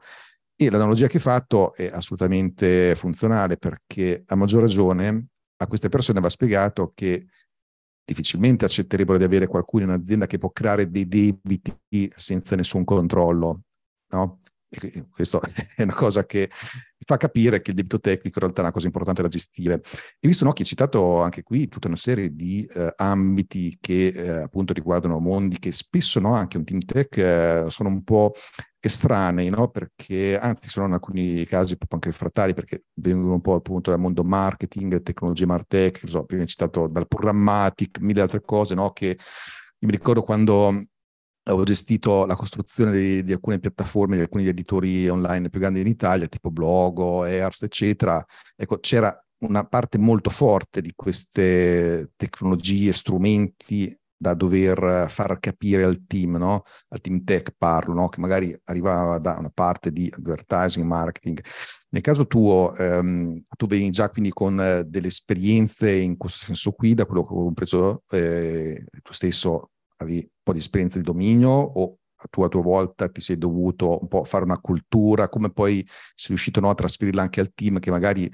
[0.55, 6.19] E l'analogia che hai fatto è assolutamente funzionale perché a maggior ragione a queste persone
[6.19, 7.25] va spiegato che
[8.05, 13.61] difficilmente accetterebbero di avere qualcuno in un'azienda che può creare dei debiti senza nessun controllo.
[14.11, 14.39] No?
[14.81, 15.41] E questo
[15.75, 16.49] è una cosa che
[17.05, 19.81] fa capire che il debito tecnico in realtà è una cosa importante da gestire.
[20.19, 24.07] E visto no, che hai citato anche qui tutta una serie di eh, ambiti che
[24.07, 28.33] eh, appunto riguardano mondi che spesso no, anche un team tech eh, sono un po'
[28.79, 29.69] estranei, no?
[29.69, 33.99] perché anzi sono in alcuni casi proprio anche refrattari, perché vengono un po' appunto dal
[33.99, 38.91] mondo marketing, tecnologie martech, so, prima hai citato dal programmatic, mille altre cose, no?
[38.91, 39.17] che
[39.79, 40.85] mi ricordo quando
[41.47, 45.87] ho gestito la costruzione di, di, alcune piattaforme, di alcuni editori online più grandi in
[45.87, 48.23] Italia, tipo Blogo, Earst, eccetera.
[48.55, 56.05] Ecco, c'era una parte molto forte di queste tecnologie, strumenti da dover far capire al
[56.07, 56.63] team, no?
[56.89, 58.09] al team tech parlo, no?
[58.09, 61.43] che magari arrivava da una parte di advertising, marketing.
[61.89, 66.71] Nel caso tuo, ehm, tu veni già quindi con eh, delle esperienze in questo senso
[66.71, 69.71] qui, da quello che ho compreso, eh, tu stesso
[70.05, 71.97] avevi un po' di esperienza di dominio o
[72.29, 76.29] tu a tua volta ti sei dovuto un po' fare una cultura, come poi sei
[76.29, 78.31] riuscito no, a trasferirla anche al team che magari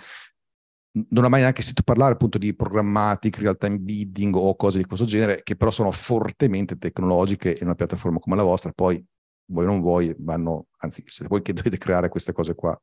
[1.09, 4.85] non ha mai neanche sentito parlare appunto di programmatic, real time bidding o cose di
[4.85, 9.03] questo genere, che però sono fortemente tecnologiche in una piattaforma come la vostra, poi
[9.51, 12.79] voi non vuoi, vanno, anzi, se voi che dovete creare queste cose qua.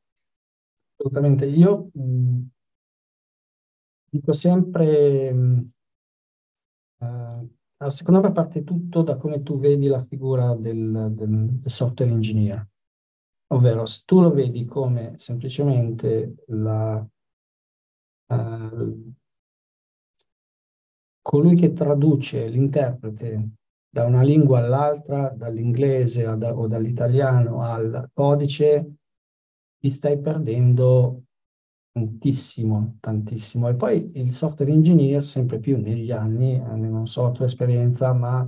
[0.95, 2.41] Assolutamente, io mh,
[4.11, 5.71] dico sempre, mh,
[6.97, 12.11] uh, secondo me parte tutto da come tu vedi la figura del, del, del software
[12.11, 12.67] engineer,
[13.53, 17.07] ovvero se tu lo vedi come semplicemente la,
[18.33, 19.13] uh,
[21.21, 23.49] colui che traduce l'interprete
[23.89, 28.95] da una lingua all'altra, dall'inglese o dall'italiano al codice,
[29.79, 31.23] ti stai perdendo
[31.91, 33.67] Tantissimo, tantissimo.
[33.67, 38.13] E poi il software engineer, sempre più negli anni, eh, non so la tua esperienza,
[38.13, 38.47] ma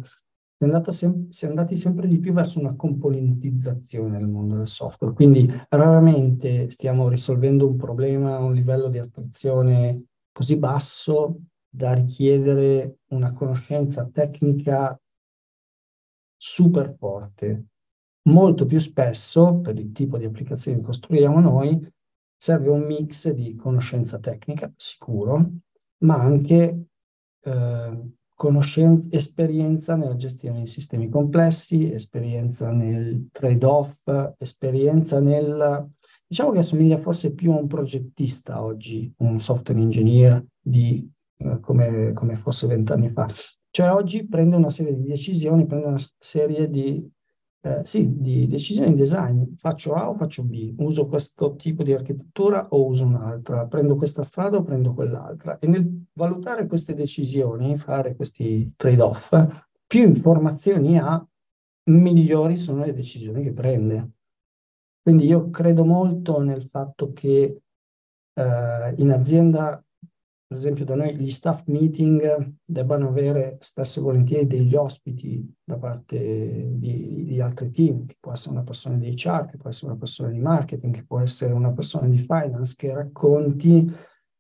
[0.57, 4.67] si è, sem- si è andati sempre di più verso una componentizzazione del mondo del
[4.67, 5.13] software.
[5.15, 12.99] Quindi raramente stiamo risolvendo un problema a un livello di astrazione così basso da richiedere
[13.07, 14.97] una conoscenza tecnica
[16.37, 17.65] super forte.
[18.29, 21.91] Molto più spesso, per il tipo di applicazioni che costruiamo noi,
[22.41, 25.47] serve un mix di conoscenza tecnica, sicuro,
[25.99, 26.85] ma anche
[27.39, 28.11] eh,
[29.11, 35.87] esperienza nella gestione di sistemi complessi, esperienza nel trade-off, esperienza nel...
[36.25, 42.11] Diciamo che assomiglia forse più a un progettista oggi, un software engineer di, eh, come,
[42.13, 43.29] come fosse vent'anni fa.
[43.69, 47.07] Cioè oggi prende una serie di decisioni, prende una serie di
[47.63, 51.93] eh, sì, di decisione in design, faccio A o faccio B, uso questo tipo di
[51.93, 55.59] architettura o uso un'altra, prendo questa strada o prendo quell'altra.
[55.59, 59.35] E nel valutare queste decisioni, fare questi trade-off,
[59.85, 61.23] più informazioni ha,
[61.85, 64.11] migliori sono le decisioni che prende.
[65.01, 67.61] Quindi io credo molto nel fatto che
[68.33, 69.83] eh, in azienda
[70.51, 75.77] per esempio da noi gli staff meeting debbano avere spesso e volentieri degli ospiti da
[75.77, 79.91] parte di, di, altri team, che può essere una persona di HR, che può essere
[79.91, 83.89] una persona di marketing, che può essere una persona di finance, che racconti,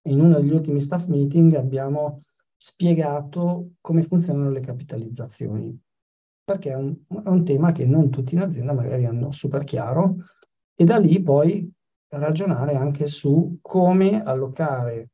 [0.09, 2.23] in uno degli ultimi staff meeting abbiamo
[2.57, 5.79] spiegato come funzionano le capitalizzazioni,
[6.43, 10.17] perché è un, è un tema che non tutti in azienda magari hanno super chiaro,
[10.75, 11.71] e da lì poi
[12.09, 15.10] ragionare anche su come allocare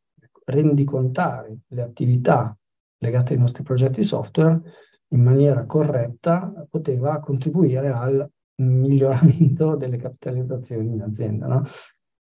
[0.47, 2.57] rendicontare le attività
[2.99, 4.61] legate ai nostri progetti software
[5.09, 8.29] in maniera corretta poteva contribuire al
[8.61, 11.47] miglioramento delle capitalizzazioni in azienda.
[11.47, 11.63] No?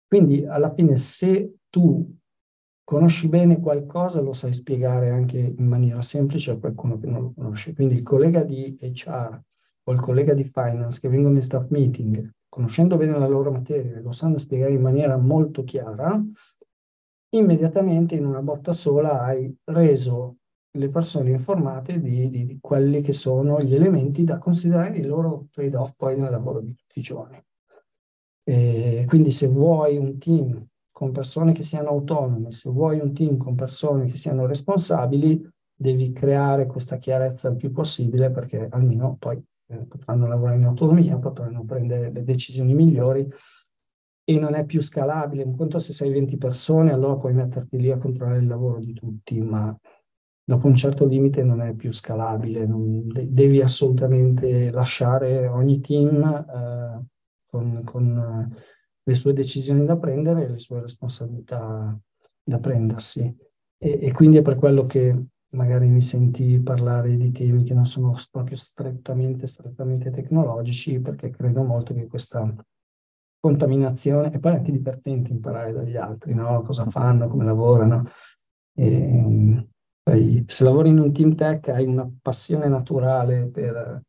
[0.06, 2.16] Quindi alla fine se tu
[2.84, 7.32] conosci bene qualcosa lo sai spiegare anche in maniera semplice a qualcuno che non lo
[7.34, 7.74] conosce.
[7.74, 9.40] Quindi il collega di HR
[9.84, 14.00] o il collega di finance che vengono in staff meeting, conoscendo bene la loro materia,
[14.00, 16.22] lo sanno spiegare in maniera molto chiara,
[17.36, 20.36] immediatamente in una botta sola hai reso
[20.76, 25.46] le persone informate di, di, di, quelli che sono gli elementi da considerare il loro
[25.50, 27.40] trade-off poi nel lavoro di tutti i giorni.
[28.42, 33.36] E quindi se vuoi un team con persone che siano autonome, se vuoi un team
[33.36, 39.42] con persone che siano responsabili, devi creare questa chiarezza il più possibile perché almeno poi
[39.68, 43.28] eh, potranno lavorare in autonomia, potranno prendere le decisioni migliori
[44.24, 45.44] e non è più scalabile.
[45.44, 48.92] Un conto se sei 20 persone, allora puoi metterti lì a controllare il lavoro di
[48.94, 49.76] tutti, ma
[50.42, 52.66] dopo un certo limite non è più scalabile.
[52.66, 57.04] Non, devi assolutamente lasciare ogni team eh,
[57.46, 58.62] con, con eh,
[59.02, 61.98] le sue decisioni da prendere e le sue responsabilità
[62.42, 63.22] da prendersi.
[63.76, 67.86] E, e quindi è per quello che magari mi senti parlare di temi che non
[67.86, 72.52] sono proprio strettamente, strettamente tecnologici, perché credo molto che questa
[73.44, 76.62] contaminazione e poi anche divertente imparare dagli altri, no?
[76.62, 78.04] cosa fanno, come lavorano.
[78.74, 79.68] E,
[80.02, 84.02] poi, se lavori in un team tech hai una passione naturale per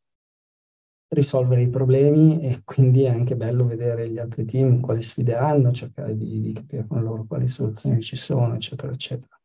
[1.13, 5.73] risolvere i problemi e quindi è anche bello vedere gli altri team quali sfide hanno,
[5.73, 9.37] cercare di, di capire con loro quali soluzioni ci sono, eccetera, eccetera.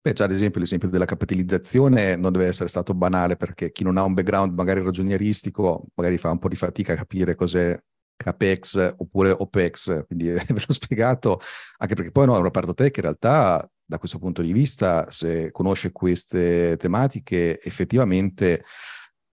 [0.00, 3.98] Beh, già ad esempio l'esempio della capitalizzazione non deve essere stato banale perché chi non
[3.98, 7.78] ha un background magari ragionieristico magari fa un po' di fatica a capire cos'è
[8.16, 11.40] CAPEX oppure OPEX, quindi ve l'ho spiegato,
[11.78, 15.10] anche perché poi no, è un reparto tech in realtà da questo punto di vista,
[15.10, 18.64] se conosce queste tematiche, effettivamente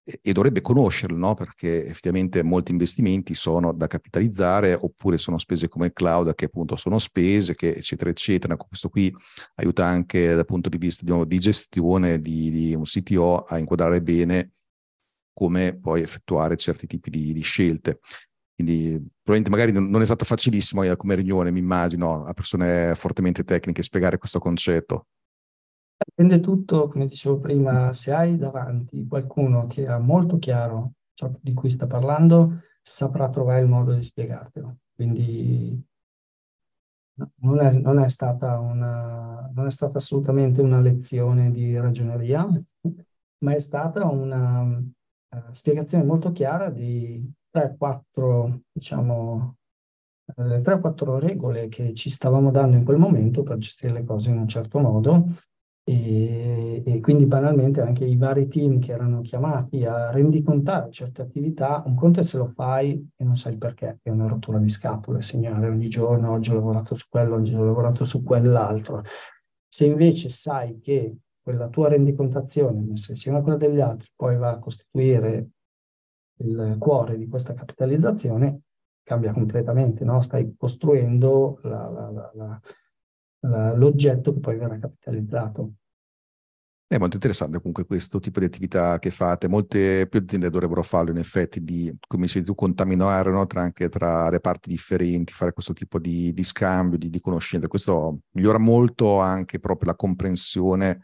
[0.04, 1.34] e dovrebbe conoscerlo, no?
[1.34, 6.76] perché effettivamente molti investimenti sono da capitalizzare oppure sono spese come il cloud che appunto
[6.76, 8.58] sono spese, che, eccetera, eccetera.
[8.58, 9.14] Questo qui
[9.56, 14.02] aiuta anche dal punto di vista diciamo, di gestione di, di, un CTO a inquadrare
[14.02, 14.52] bene
[15.32, 18.00] come poi effettuare certi tipi di, di scelte.
[18.64, 23.44] Quindi probabilmente magari non è stato facilissimo eh, come riunione, mi immagino, a persone fortemente
[23.44, 25.08] tecniche spiegare questo concetto.
[25.98, 31.54] Dipende tutto, come dicevo prima, se hai davanti qualcuno che ha molto chiaro ciò di
[31.54, 34.78] cui sta parlando, saprà trovare il modo di spiegartelo.
[34.96, 35.86] Quindi
[37.42, 42.48] non è, non è, stata, una, non è stata assolutamente una lezione di ragioneria,
[43.40, 49.56] ma è stata una uh, spiegazione molto chiara di 3-4, diciamo,
[50.38, 54.38] le 3-4 regole che ci stavamo dando in quel momento per gestire le cose in
[54.38, 55.26] un certo modo
[55.86, 61.84] e, e, quindi banalmente anche i vari team che erano chiamati a rendicontare certe attività,
[61.86, 65.22] un conto è se lo fai e non sai perché, è una rottura di scatole,
[65.22, 69.04] segnare ogni giorno, oggi ho lavorato su quello, oggi ho lavorato su quell'altro.
[69.68, 74.60] Se invece sai che quella tua rendicontazione, se sia quella degli altri, poi va a
[74.60, 75.50] costituire
[76.38, 78.62] il cuore di questa capitalizzazione,
[79.04, 80.22] cambia completamente, no?
[80.22, 82.62] stai costruendo la, la,
[83.42, 85.74] la, l'oggetto che poi verrà capitalizzato.
[86.94, 89.48] È molto interessante comunque questo tipo di attività che fate.
[89.48, 93.48] Molte più aziende dovrebbero farlo in effetti di, come dicevi tu, contaminare no?
[93.48, 97.68] tra, anche tra reparti differenti, fare questo tipo di, di scambio, di, di conoscenza.
[97.68, 101.02] Questo migliora molto anche proprio la comprensione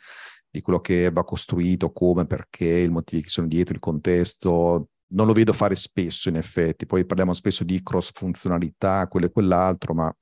[0.52, 4.90] di quello che va costruito, come, perché, i motivi che sono dietro, il contesto.
[5.10, 9.32] Non lo vedo fare spesso in effetti, poi parliamo spesso di cross funzionalità, quello e
[9.32, 10.14] quell'altro, ma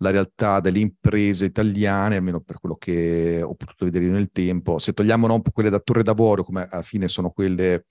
[0.00, 4.92] la realtà delle imprese italiane, almeno per quello che ho potuto vedere nel tempo, se
[4.92, 7.84] togliamo non quelle da torre d'avorio, come alla fine sono quelle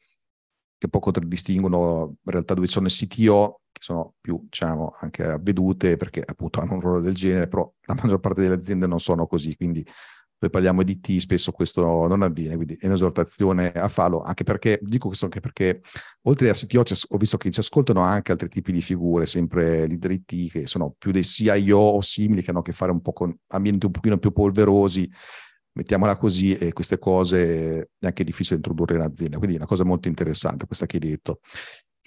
[0.77, 5.97] che poco contraddistinguono in realtà dove sono i CTO, che sono più, diciamo, anche avvedute
[5.97, 9.27] perché appunto hanno un ruolo del genere, però la maggior parte delle aziende non sono
[9.27, 9.85] così, quindi
[10.39, 14.79] dove parliamo di T, spesso questo non avviene, quindi è un'esortazione a farlo, anche perché,
[14.83, 15.81] dico questo anche perché,
[16.23, 20.11] oltre a CTO ho visto che ci ascoltano anche altri tipi di figure, sempre leader
[20.11, 23.13] IT, che sono più dei CIO o simili, che hanno a che fare un po'
[23.13, 25.09] con ambienti un pochino più polverosi,
[25.71, 29.83] mettiamola così, e queste cose è anche difficile introdurre in azienda, quindi è una cosa
[29.83, 31.39] molto interessante questa che hai detto.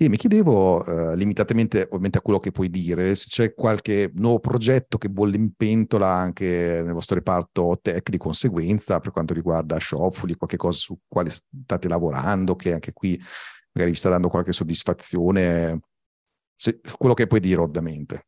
[0.02, 0.82] E mi chiedevo,
[1.12, 5.36] eh, limitatamente ovviamente a quello che puoi dire, se c'è qualche nuovo progetto che bolle
[5.36, 10.78] in pentola anche nel vostro reparto tech di conseguenza per quanto riguarda Shopfully, qualche cosa
[10.78, 13.20] su quale state lavorando, che anche qui
[13.72, 15.80] magari vi sta dando qualche soddisfazione,
[16.54, 18.24] se, quello che puoi dire ovviamente.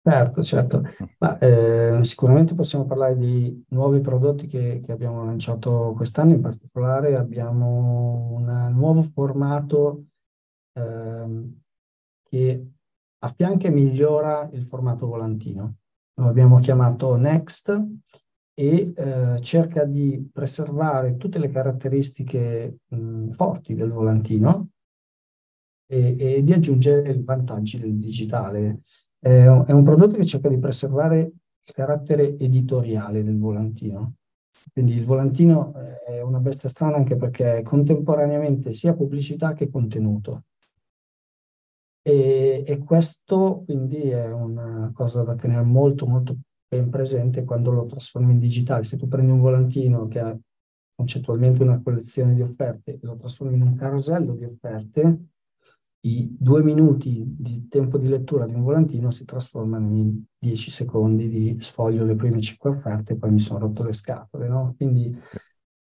[0.00, 0.78] Certo, certo.
[0.82, 1.06] Mm.
[1.18, 7.16] Ma, eh, sicuramente possiamo parlare di nuovi prodotti che, che abbiamo lanciato quest'anno, in particolare
[7.16, 10.04] abbiamo un nuovo formato
[10.76, 11.60] ehm,
[12.28, 12.66] che
[13.18, 15.76] affianca e migliora il formato volantino.
[16.18, 17.86] Lo abbiamo chiamato Next
[18.54, 24.70] e eh, cerca di preservare tutte le caratteristiche mh, forti del volantino
[25.86, 28.80] e, e, di aggiungere i vantaggi del digitale.
[29.18, 34.14] È un, è un prodotto che cerca di preservare il carattere editoriale del volantino.
[34.72, 35.74] Quindi il volantino
[36.06, 40.44] è una bestia strana anche perché è contemporaneamente sia pubblicità che contenuto.
[42.08, 46.36] E, questo quindi è una cosa da tenere molto molto
[46.68, 48.84] ben presente quando lo trasformi in digitale.
[48.84, 50.38] Se tu prendi un volantino che ha
[50.94, 55.18] concettualmente una collezione di offerte e lo trasformi in un carosello di offerte,
[56.02, 61.28] i due minuti di tempo di lettura di un volantino si trasformano in dieci secondi
[61.28, 64.46] di sfoglio le prime cinque offerte e poi mi sono rotto le scatole.
[64.46, 64.74] No?
[64.76, 65.12] Quindi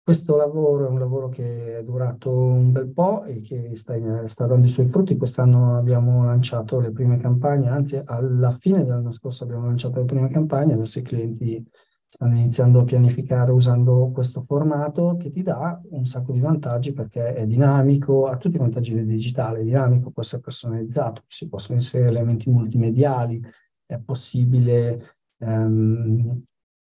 [0.07, 3.93] questo lavoro è un lavoro che è durato un bel po' e che sta,
[4.25, 5.17] sta, dando i suoi frutti.
[5.17, 10.29] Quest'anno abbiamo lanciato le prime campagne, anzi alla fine dell'anno scorso abbiamo lanciato le prime
[10.29, 11.61] campagne, adesso i clienti
[12.07, 17.33] stanno iniziando a pianificare usando questo formato che ti dà un sacco di vantaggi perché
[17.33, 21.79] è dinamico, ha tutti i vantaggi del digitale, è dinamico, può essere personalizzato, si possono
[21.79, 23.43] inserire elementi multimediali,
[23.85, 26.43] è possibile ehm,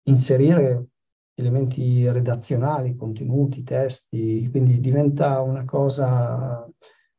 [0.02, 0.88] inserire
[1.38, 6.68] elementi redazionali, contenuti, testi, quindi diventa una cosa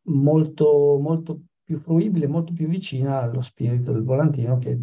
[0.07, 4.80] molto, molto più fruibile, molto più vicina allo spirito del volantino che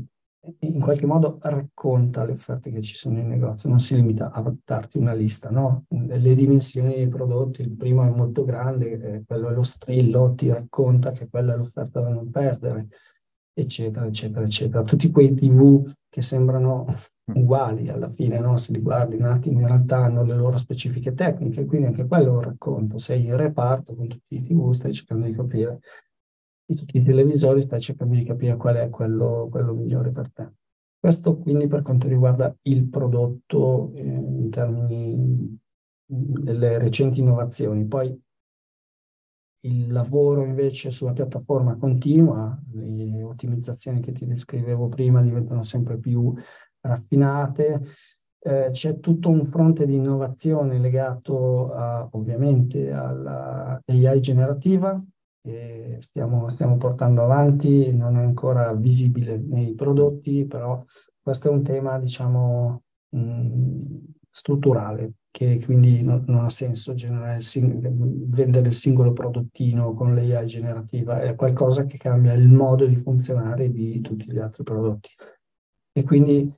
[0.58, 4.54] in qualche modo racconta le offerte che ci sono in negozio, non si limita a
[4.62, 5.86] darti una lista, no?
[5.88, 11.12] Le dimensioni dei prodotti, il primo è molto grande, quello è lo strillo, ti racconta
[11.12, 12.88] che quella è l'offerta da non perdere,
[13.54, 14.82] eccetera, eccetera, eccetera.
[14.82, 16.84] Tutti quei TV che sembrano.
[17.26, 18.56] Uguali alla fine, no?
[18.56, 22.26] se li guardi un attimo in realtà hanno le loro specifiche tecniche, quindi anche quello
[22.26, 22.98] è un racconto.
[22.98, 25.80] Sei in reparto con tutti i TV, stai cercando di capire,
[26.64, 30.52] di tutti i televisori, stai cercando di capire qual è quello, quello migliore per te.
[30.98, 35.58] Questo quindi per quanto riguarda il prodotto eh, in termini
[36.06, 37.86] delle recenti innovazioni.
[37.86, 38.22] Poi
[39.64, 46.34] il lavoro invece sulla piattaforma continua, le ottimizzazioni che ti descrivevo prima diventano sempre più
[46.84, 47.80] raffinate.
[48.46, 55.02] Eh, c'è tutto un fronte di innovazione legato a, ovviamente all'AI generativa
[55.44, 60.82] che stiamo, stiamo portando avanti, non è ancora visibile nei prodotti, però
[61.20, 63.82] questo è un tema, diciamo, mh,
[64.30, 71.20] strutturale, che quindi non, non ha senso il vendere il singolo prodottino con l'AI generativa,
[71.20, 75.10] è qualcosa che cambia il modo di funzionare di tutti gli altri prodotti.
[75.92, 76.50] E quindi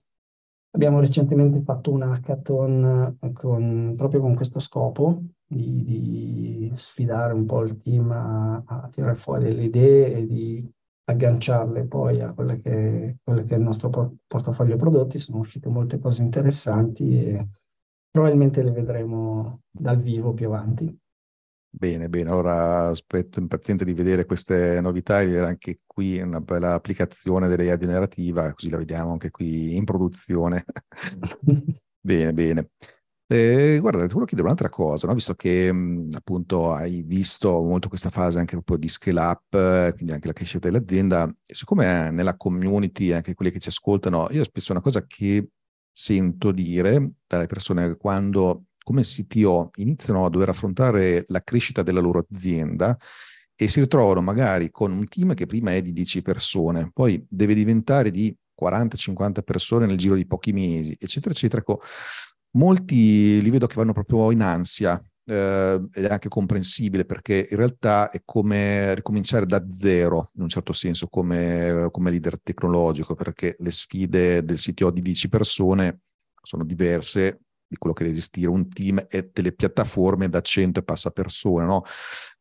[0.77, 7.47] Abbiamo recentemente fatto un hackathon eh, con, proprio con questo scopo di, di, sfidare un
[7.47, 10.71] po' il team a, a tirare fuori delle idee e di
[11.05, 13.89] agganciarle poi a quelle che, quelle che è il nostro
[14.27, 15.19] portafoglio prodotti.
[15.19, 17.49] Sono uscite molte cose interessanti e
[18.11, 20.95] probabilmente le vedremo dal vivo più avanti.
[21.79, 26.73] Bene, bene, ora aspetto impaziente di vedere queste novità e vedere anche qui una bella
[26.73, 30.65] applicazione dell'IA generativa, così la vediamo anche qui in produzione.
[32.01, 32.71] bene, bene.
[33.27, 35.13] Eh, guarda, ti volevo chiedere un'altra cosa, no?
[35.13, 40.13] visto che mh, appunto hai visto molto questa fase anche proprio di scale up, quindi
[40.13, 44.81] anche la crescita dell'azienda, siccome nella community, anche quelli che ci ascoltano, io spesso una
[44.81, 45.47] cosa che
[45.93, 52.25] sento dire dalle persone quando come CTO iniziano a dover affrontare la crescita della loro
[52.31, 52.97] azienda
[53.57, 57.55] e si ritrovano magari con un team che prima è di 10 persone, poi deve
[57.55, 61.63] diventare di 40-50 persone nel giro di pochi mesi, eccetera, eccetera.
[61.63, 61.81] Ecco,
[62.59, 67.57] molti li vedo che vanno proprio in ansia, eh, ed è anche comprensibile perché in
[67.57, 73.57] realtà è come ricominciare da zero in un certo senso come, come leader tecnologico perché
[73.59, 76.03] le sfide del CTO di 10 persone
[76.41, 80.83] sono diverse di quello che deve gestire un team e delle piattaforme da 100 e
[80.83, 81.83] passa persone, no?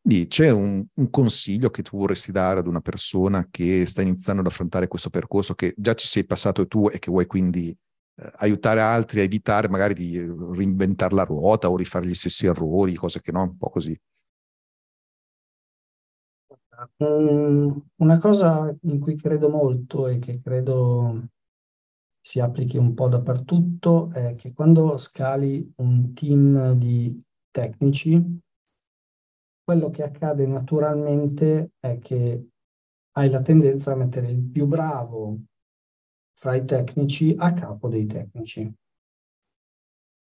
[0.00, 4.40] Quindi c'è un, un, consiglio che tu vorresti dare ad una persona che sta iniziando
[4.40, 7.76] ad affrontare questo percorso, che già ci sei passato tu e che vuoi quindi
[8.16, 12.94] eh, aiutare altri a evitare magari di reinventare la ruota o rifare gli stessi errori,
[12.94, 13.98] cose che no, un po' così.
[16.98, 21.28] una cosa in cui credo molto e che credo
[22.26, 27.22] si applichi un po' dappertutto è che quando scali un team di
[27.52, 28.40] tecnici,
[29.62, 32.48] quello che accade naturalmente è che
[33.12, 35.38] hai la tendenza a mettere il più bravo
[36.36, 38.74] fra i tecnici a capo dei tecnici.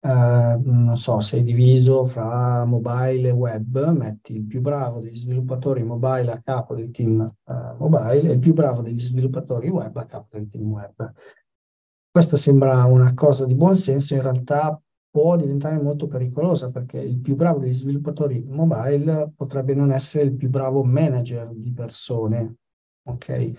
[0.01, 5.81] Uh, non so, sei diviso fra mobile e web, metti il più bravo degli sviluppatori
[5.81, 10.05] mobile a capo del team uh, mobile e il più bravo degli sviluppatori web a
[10.05, 11.13] capo del team web.
[12.15, 17.19] Questa sembra una cosa di buon senso, in realtà può diventare molto pericolosa perché il
[17.19, 22.55] più bravo degli sviluppatori mobile potrebbe non essere il più bravo manager di persone,
[23.03, 23.51] ok?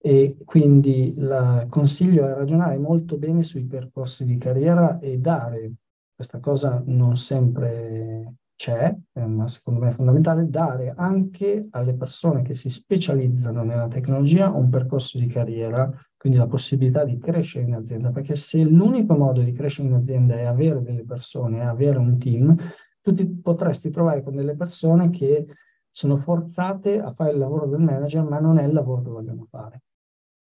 [0.00, 5.72] E quindi il consiglio è ragionare molto bene sui percorsi di carriera e dare,
[6.14, 12.42] questa cosa non sempre c'è, eh, ma secondo me è fondamentale, dare anche alle persone
[12.42, 17.74] che si specializzano nella tecnologia un percorso di carriera quindi la possibilità di crescere in
[17.74, 21.98] azienda, perché se l'unico modo di crescere in azienda è avere delle persone, è avere
[21.98, 22.56] un team,
[23.00, 25.46] tu ti potresti trovare con delle persone che
[25.90, 29.46] sono forzate a fare il lavoro del manager, ma non è il lavoro che vogliono
[29.48, 29.82] fare.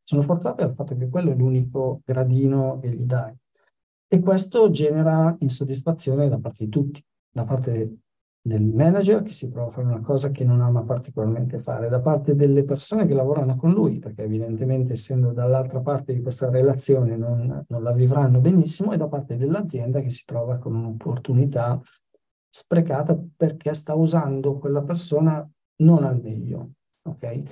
[0.01, 3.35] Sono forzate al fatto che quello è l'unico gradino che gli dai.
[4.07, 7.97] E questo genera insoddisfazione da parte di tutti, da parte
[8.45, 12.01] del manager che si trova a fare una cosa che non ama particolarmente fare, da
[12.01, 17.15] parte delle persone che lavorano con lui, perché evidentemente essendo dall'altra parte di questa relazione
[17.15, 21.79] non, non la vivranno benissimo, e da parte dell'azienda che si trova con un'opportunità
[22.49, 26.71] sprecata perché sta usando quella persona non al meglio.
[27.01, 27.47] Okay?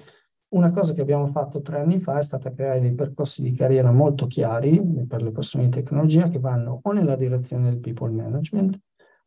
[0.50, 3.94] Una cosa che abbiamo fatto tre anni fa è stata creare dei percorsi di carriera
[3.94, 8.78] molto chiari per le persone di tecnologia che vanno o nella direzione del people management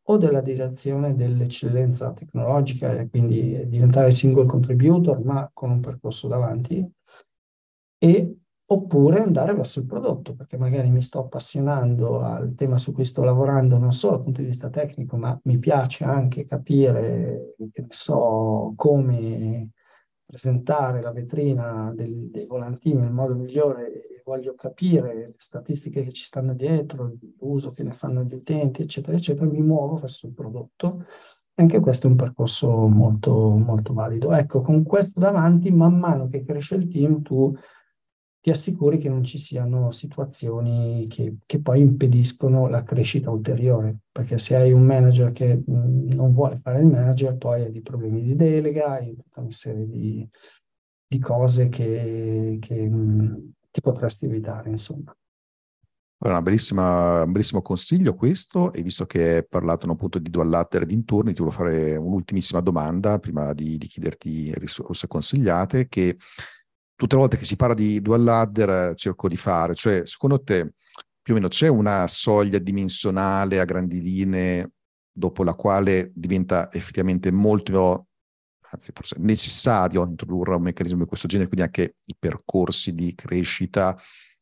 [0.07, 6.87] o della direzione dell'eccellenza tecnologica e quindi diventare single contributor ma con un percorso davanti
[7.99, 8.37] e
[8.67, 13.23] oppure andare verso il prodotto perché magari mi sto appassionando al tema su cui sto
[13.25, 17.89] lavorando non solo dal punto di vista tecnico ma mi piace anche capire che ne
[17.91, 19.71] so come
[20.25, 26.25] presentare la vetrina del, dei volantini nel modo migliore voglio capire le statistiche che ci
[26.25, 31.05] stanno dietro, l'uso che ne fanno gli utenti, eccetera, eccetera, mi muovo verso il prodotto.
[31.57, 34.33] Anche questo è un percorso molto, molto valido.
[34.33, 37.55] Ecco, con questo davanti, man mano che cresce il team, tu
[38.41, 44.37] ti assicuri che non ci siano situazioni che, che, poi impediscono la crescita ulteriore, perché
[44.37, 48.37] se hai un manager che non vuole fare il manager, poi hai dei problemi di
[48.37, 50.29] delega, hai tutta una serie di,
[51.07, 52.91] di cose che, che
[53.75, 55.13] ti potresti evitare, insomma.
[56.19, 60.87] Allora, un bellissimo consiglio questo, e visto che hai parlato appunto di dual ladder e
[60.87, 66.17] dintorni, ti volevo fare un'ultimissima domanda prima di, di chiederti risorse consigliate, che
[66.95, 70.75] tutte le volte che si parla di dual ladder cerco di fare, cioè secondo te
[71.21, 74.71] più o meno c'è una soglia dimensionale a grandi linee
[75.11, 78.07] dopo la quale diventa effettivamente molto
[78.75, 83.97] anzi forse necessario introdurre un meccanismo di questo genere, quindi anche i percorsi di crescita,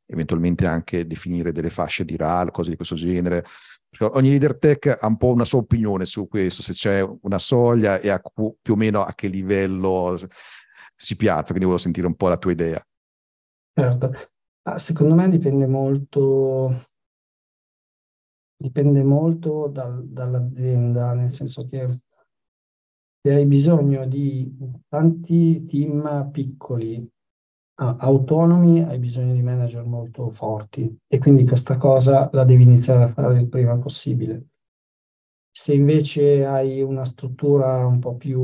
[0.07, 3.45] eventualmente anche definire delle fasce di RAL, cose di questo genere.
[3.89, 7.39] Perché ogni leader tech ha un po' una sua opinione su questo, se c'è una
[7.39, 10.16] soglia e a, più o meno a che livello
[10.97, 12.83] si piazza, quindi volevo sentire un po' la tua idea.
[13.74, 14.12] Certo,
[14.62, 16.87] ah, secondo me dipende molto,
[18.57, 22.01] dipende molto dal, dall'azienda, nel senso che
[23.31, 24.53] hai bisogno di
[24.89, 27.09] tanti team piccoli,
[27.75, 33.09] autonomi, hai bisogno di manager molto forti e quindi questa cosa la devi iniziare a
[33.09, 34.47] fare il prima possibile.
[35.51, 38.41] Se invece hai una struttura un po' più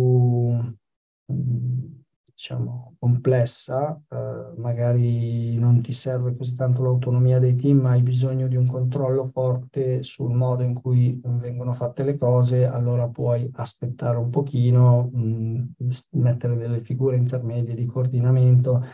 [1.33, 1.98] mm,
[2.39, 8.47] diciamo, complessa, eh, magari non ti serve così tanto l'autonomia dei team, ma hai bisogno
[8.47, 14.19] di un controllo forte sul modo in cui vengono fatte le cose, allora puoi aspettare
[14.19, 15.73] un pochino, mh,
[16.11, 18.85] mettere delle figure intermedie di coordinamento,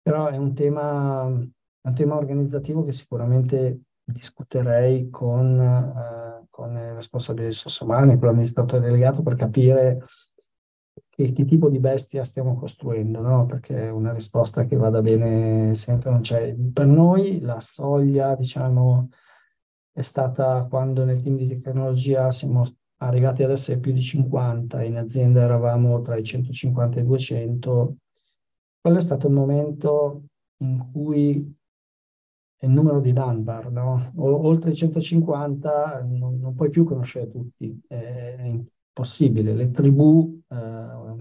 [0.00, 7.44] però è un tema, un tema organizzativo che sicuramente discuterei con, eh, con i responsabili
[7.44, 10.02] di risorse umane, con l'amministratore delegato per capire
[11.20, 13.44] che, che, tipo di bestia stiamo costruendo, no?
[13.44, 16.54] Perché una risposta che vada bene sempre non c'è.
[16.54, 19.10] Per noi la soglia, diciamo,
[19.92, 22.64] è stata quando nel team di tecnologia siamo
[22.98, 27.96] arrivati ad essere più di 50, in azienda eravamo tra i 150 e i 200.
[28.80, 30.24] Quello è stato il momento
[30.58, 31.54] in cui
[32.62, 34.12] il numero di Dunbar, no?
[34.16, 39.54] Oltre i 150 non, non, puoi più conoscere tutti, è, è impossibile.
[39.54, 40.56] Le tribù eh,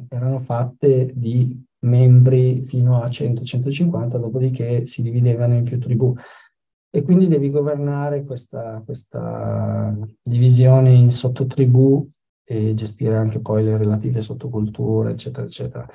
[0.10, 6.14] erano fatte di membri fino a 100-150, dopodiché si dividevano in più tribù.
[6.92, 12.08] E quindi devi governare questa, questa divisione in sottotribù
[12.44, 15.88] e gestire anche poi le relative sottoculture, eccetera, eccetera.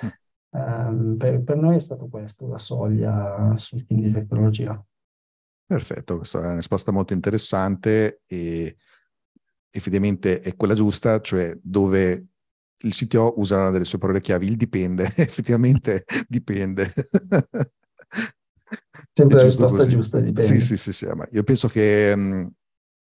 [0.51, 4.81] Um, per, per, noi è stato questo, la soglia sul team di tecnologia.
[5.67, 8.77] Perfetto, questa è una risposta molto interessante e
[9.71, 12.34] effettivamente è quella giusta, cioè dove
[12.85, 16.93] il CTO userà delle sue parole chiavi, il dipende, effettivamente dipende.
[19.13, 19.91] Sempre la risposta così.
[19.91, 20.43] giusta, dipende.
[20.43, 22.51] Sì, sì, sì, sì, ma io penso che mh,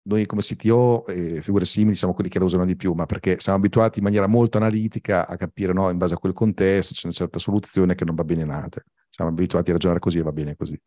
[0.04, 3.40] noi come CTO e figure simili siamo quelli che la usano di più, ma perché
[3.40, 7.06] siamo abituati in maniera molto analitica a capire, no, in base a quel contesto c'è
[7.06, 8.82] una certa soluzione che non va bene nata.
[9.10, 10.80] Siamo abituati a ragionare così e va bene così.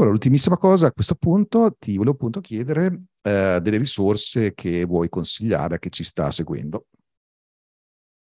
[0.00, 2.86] Ora, l'ultimissima cosa a questo punto, ti volevo appunto chiedere
[3.22, 6.86] eh, delle risorse che vuoi consigliare a chi ci sta seguendo.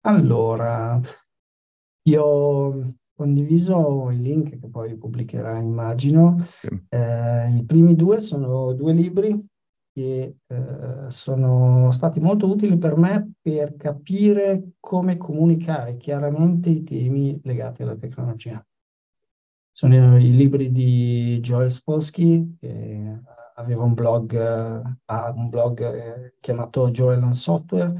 [0.06, 1.00] Allora,
[2.04, 6.38] io ho condiviso i link che poi pubblicherà, immagino.
[6.40, 6.68] Sì.
[6.90, 9.48] Eh, I primi due sono due libri
[9.94, 17.40] che eh, sono stati molto utili per me per capire come comunicare chiaramente i temi
[17.44, 18.66] legati alla tecnologia.
[19.72, 23.22] Sono i libri di Joel Spolsky, che
[23.56, 27.94] aveva un blog, ha un blog eh, chiamato Joel on Software.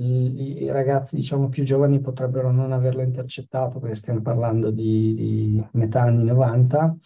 [0.00, 6.02] I, ragazzi, diciamo, più giovani potrebbero non averlo intercettato perché stiamo parlando di, di metà
[6.02, 6.96] anni 90,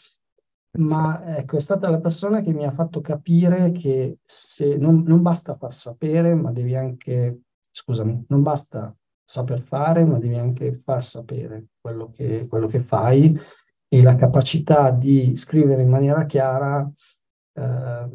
[0.78, 5.22] ma ecco, è stata la persona che mi ha fatto capire che se non, non
[5.22, 7.40] basta far sapere, ma devi anche,
[7.70, 13.38] scusami, non basta saper fare, ma devi anche far sapere quello che, quello che fai
[13.88, 16.90] e la capacità di scrivere in maniera chiara
[17.55, 18.09] eh,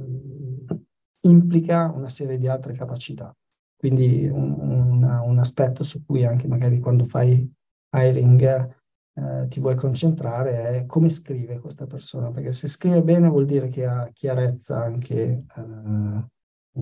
[1.22, 3.36] implica una serie di altre capacità.
[3.78, 7.50] Quindi un, un, un, aspetto su cui anche magari quando fai
[7.92, 8.76] hiring
[9.14, 13.68] eh, ti vuoi concentrare è come scrive questa persona, perché se scrive bene vuol dire
[13.70, 16.26] che ha chiarezza anche eh,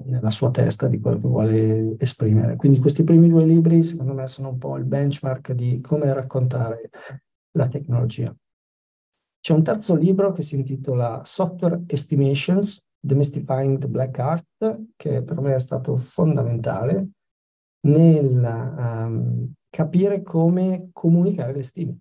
[0.04, 2.56] nella sua testa di quello che vuole esprimere.
[2.56, 6.90] Quindi questi primi due libri secondo me sono un po' il benchmark di come raccontare
[7.52, 8.36] la tecnologia.
[9.40, 14.48] C'è un terzo libro che si intitola Software Estimations, Demystifying the Black Art,
[14.96, 17.10] che per me è stato fondamentale
[17.82, 22.00] nel um, capire come comunicare le stime,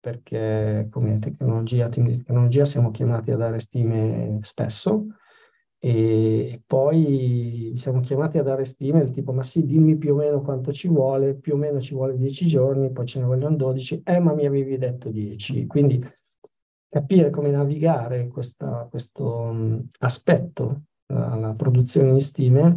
[0.00, 5.06] perché come tecnologia, team di tecnologia siamo chiamati a dare stime spesso
[5.78, 10.40] e poi siamo chiamati a dare stime del tipo ma sì dimmi più o meno
[10.40, 14.02] quanto ci vuole, più o meno ci vuole 10 giorni, poi ce ne vogliono 12,
[14.04, 16.02] eh ma mi avevi detto 10, quindi
[16.90, 22.76] capire come navigare questa, questo um, aspetto, la, la, produzione di stime,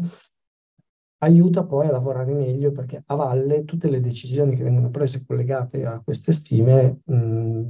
[1.23, 5.85] aiuta poi a lavorare meglio perché a valle tutte le decisioni che vengono prese collegate
[5.85, 7.61] a queste stime mh,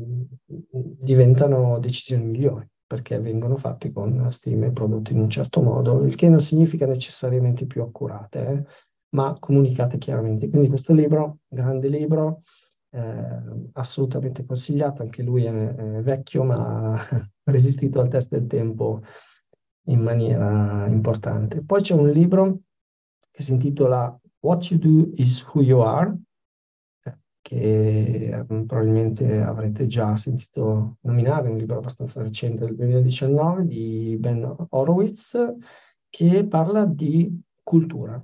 [0.98, 6.30] diventano decisioni migliori perché vengono fatte con stime prodotte in un certo modo, il che
[6.30, 8.66] non significa necessariamente più accurate, eh,
[9.16, 10.48] ma comunicate chiaramente.
[10.48, 12.44] Quindi questo libro, grande libro,
[12.94, 19.02] eh, assolutamente consigliato, anche lui è, è vecchio ma ha resistito al test del tempo
[19.88, 21.64] in maniera importante.
[21.64, 22.60] Poi c'è un libro
[23.32, 26.18] che si intitola What You Do Is Who You Are,
[27.41, 34.56] che mm, probabilmente avrete già sentito nominare, un libro abbastanza recente del 2019 di Ben
[34.70, 35.38] Horowitz,
[36.10, 38.24] che parla di cultura.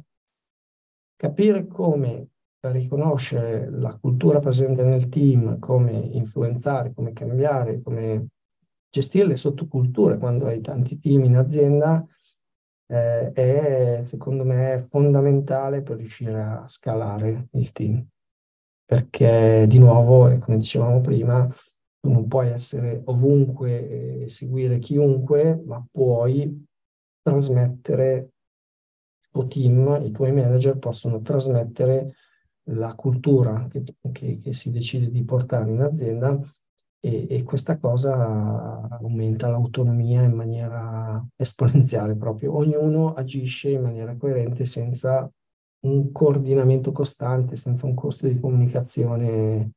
[1.15, 2.27] Capire come
[2.61, 8.27] riconoscere la cultura presente nel team, come influenzare, come cambiare, come
[8.89, 12.05] gestire le sottoculture quando hai tanti team in azienda,
[12.87, 18.05] eh, è secondo me fondamentale per riuscire a scalare il team.
[18.83, 21.47] Perché di nuovo, come dicevamo prima,
[21.99, 26.65] tu non puoi essere ovunque e seguire chiunque, ma puoi
[27.21, 28.31] trasmettere
[29.21, 32.15] il tuo team, i tuoi manager possono trasmettere
[32.71, 36.39] la cultura che, che, che, si decide di portare in azienda
[36.99, 42.55] e, e, questa cosa aumenta l'autonomia in maniera esponenziale proprio.
[42.55, 45.29] Ognuno agisce in maniera coerente senza
[45.81, 49.71] un coordinamento costante, senza un costo di comunicazione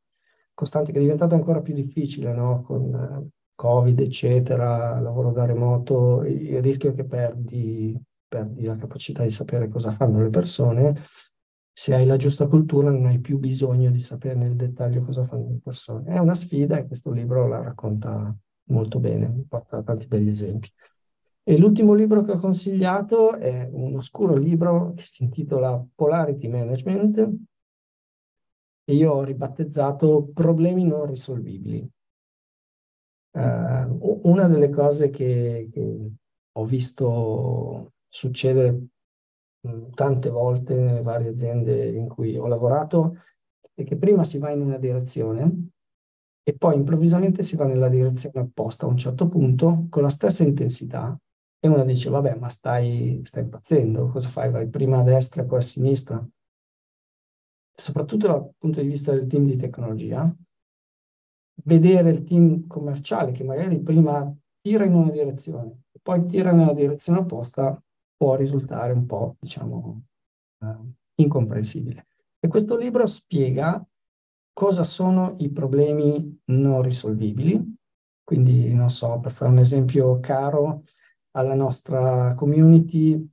[0.54, 2.62] costante che è diventato ancora più difficile no?
[2.62, 3.30] con,
[3.62, 9.68] Covid, eccetera, lavoro da remoto, il rischio è che perdi, perdi la capacità di sapere
[9.68, 10.96] cosa fanno le persone.
[11.74, 15.48] Se hai la giusta cultura non hai più bisogno di sapere nel dettaglio cosa fanno
[15.48, 16.14] le persone.
[16.14, 20.70] È una sfida e questo libro la racconta molto bene, porta tanti belli esempi.
[21.44, 27.30] E l'ultimo libro che ho consigliato è un oscuro libro che si intitola Polarity Management
[28.84, 31.88] e io ho ribattezzato Problemi non risolvibili.
[33.32, 36.10] Uh, una delle cose che, che,
[36.54, 38.78] ho visto succedere
[39.94, 43.18] tante volte nelle varie aziende in cui ho lavorato
[43.74, 45.68] è che prima si va in una direzione
[46.42, 50.42] e poi improvvisamente si va nella direzione opposta a un certo punto con la stessa
[50.42, 51.16] intensità
[51.60, 54.50] e uno dice vabbè ma stai, stai impazzendo, cosa fai?
[54.50, 56.28] Vai prima a destra e poi a sinistra?
[57.74, 60.34] Soprattutto dal punto di vista del team di tecnologia,
[61.64, 66.74] vedere il team commerciale che magari prima tira in una direzione e poi tira nella
[66.74, 67.80] direzione opposta
[68.22, 70.04] può risultare un po', diciamo,
[70.60, 70.76] eh,
[71.16, 72.06] incomprensibile.
[72.38, 73.84] E questo libro spiega
[74.52, 77.74] cosa sono i problemi non risolvibili.
[78.22, 80.84] Quindi, non so, per fare un esempio caro
[81.32, 83.28] alla nostra community,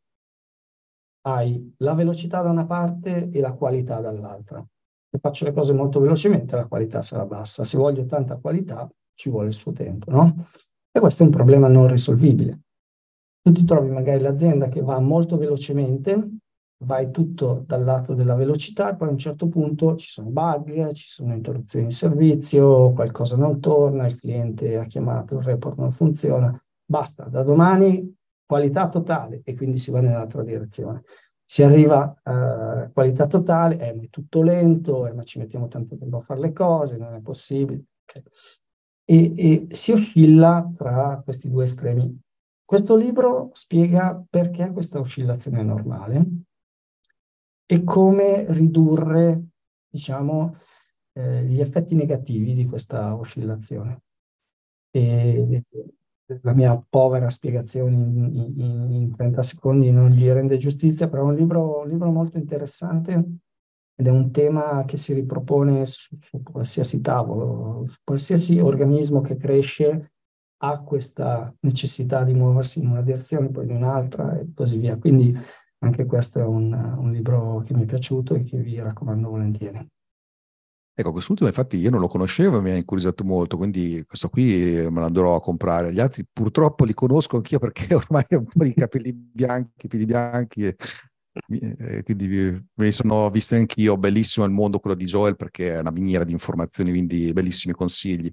[1.27, 4.65] hai la velocità da una parte e la qualità dall'altra.
[5.07, 7.63] Se faccio le cose molto velocemente, la qualità sarà bassa.
[7.63, 10.47] Se voglio tanta qualità, ci vuole il suo tempo, no?
[10.91, 12.61] E questo è un problema non risolvibile.
[13.49, 16.37] Tu ti trovi magari l'azienda che va molto velocemente,
[16.85, 20.91] vai tutto dal lato della velocità e poi a un certo punto ci sono bug,
[20.91, 25.89] ci sono interruzioni di servizio, qualcosa non torna, il cliente ha chiamato, il report non
[25.89, 31.01] funziona, basta, da domani qualità totale e quindi si va nell'altra direzione.
[31.43, 35.97] Si arriva a qualità totale, eh, ma è tutto lento, eh, ma ci mettiamo tanto
[35.97, 37.81] tempo a fare le cose, non è possibile.
[38.07, 38.21] Okay.
[39.05, 42.27] E, e si oscilla tra questi due estremi.
[42.69, 46.23] Questo libro spiega perché questa oscillazione è normale,
[47.65, 49.45] e come ridurre,
[49.89, 50.53] diciamo,
[51.13, 54.03] eh, gli effetti negativi di questa oscillazione.
[54.91, 55.63] E
[56.43, 61.31] la mia povera spiegazione in, in, in 30 secondi non gli rende giustizia, però è
[61.31, 63.13] un libro, un libro molto interessante
[63.95, 69.37] ed è un tema che si ripropone su, su qualsiasi tavolo, su qualsiasi organismo che
[69.37, 70.11] cresce
[70.61, 74.97] ha questa necessità di muoversi in una direzione, poi in un'altra e così via.
[74.97, 75.37] Quindi
[75.79, 79.87] anche questo è un, un libro che mi è piaciuto e che vi raccomando volentieri.
[80.93, 84.43] Ecco, quest'ultimo infatti io non lo conoscevo e mi ha incuriosito molto, quindi questo qui
[84.43, 85.93] me lo andrò a comprare.
[85.93, 90.03] Gli altri purtroppo li conosco anch'io perché ormai ho un po' di capelli bianchi, piedi
[90.03, 90.75] bianchi, e,
[91.47, 93.95] e quindi me li sono visti anch'io.
[93.95, 98.29] Bellissimo il mondo quello di Joel perché è una miniera di informazioni, quindi bellissimi consigli.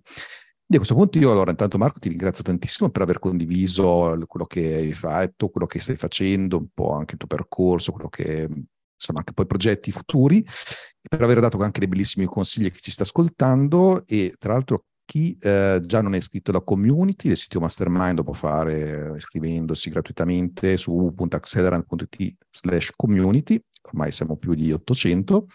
[0.69, 4.75] Di questo punto io allora intanto Marco ti ringrazio tantissimo per aver condiviso quello che
[4.75, 8.49] hai fatto, quello che stai facendo, un po' anche il tuo percorso, quello che
[8.97, 10.45] insomma anche poi progetti futuri,
[11.09, 14.87] per aver dato anche dei bellissimi consigli a chi ci sta ascoltando e tra l'altro
[15.05, 19.89] chi eh, già non è iscritto alla community del sito Mastermind lo può fare iscrivendosi
[19.89, 25.47] gratuitamente su www.accelerant.it slash community, ormai siamo più di 800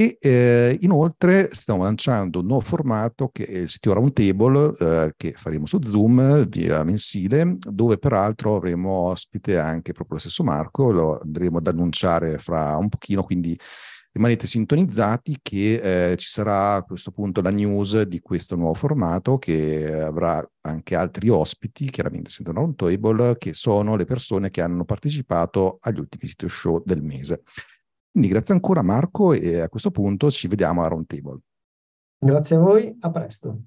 [0.00, 5.34] e eh, inoltre stiamo lanciando un nuovo formato che è il sito Roundtable eh, che
[5.36, 11.20] faremo su Zoom via mensile, dove peraltro avremo ospite anche proprio lo stesso Marco, lo
[11.20, 13.54] andremo ad annunciare fra un pochino, quindi
[14.12, 19.36] rimanete sintonizzati che eh, ci sarà a questo punto la news di questo nuovo formato
[19.36, 25.76] che avrà anche altri ospiti, chiaramente essendo Roundtable, che sono le persone che hanno partecipato
[25.82, 27.42] agli ultimi sito show del mese.
[28.10, 31.38] Quindi grazie ancora Marco e a questo punto ci vediamo a Roundtable.
[32.18, 33.62] Grazie a voi, a presto.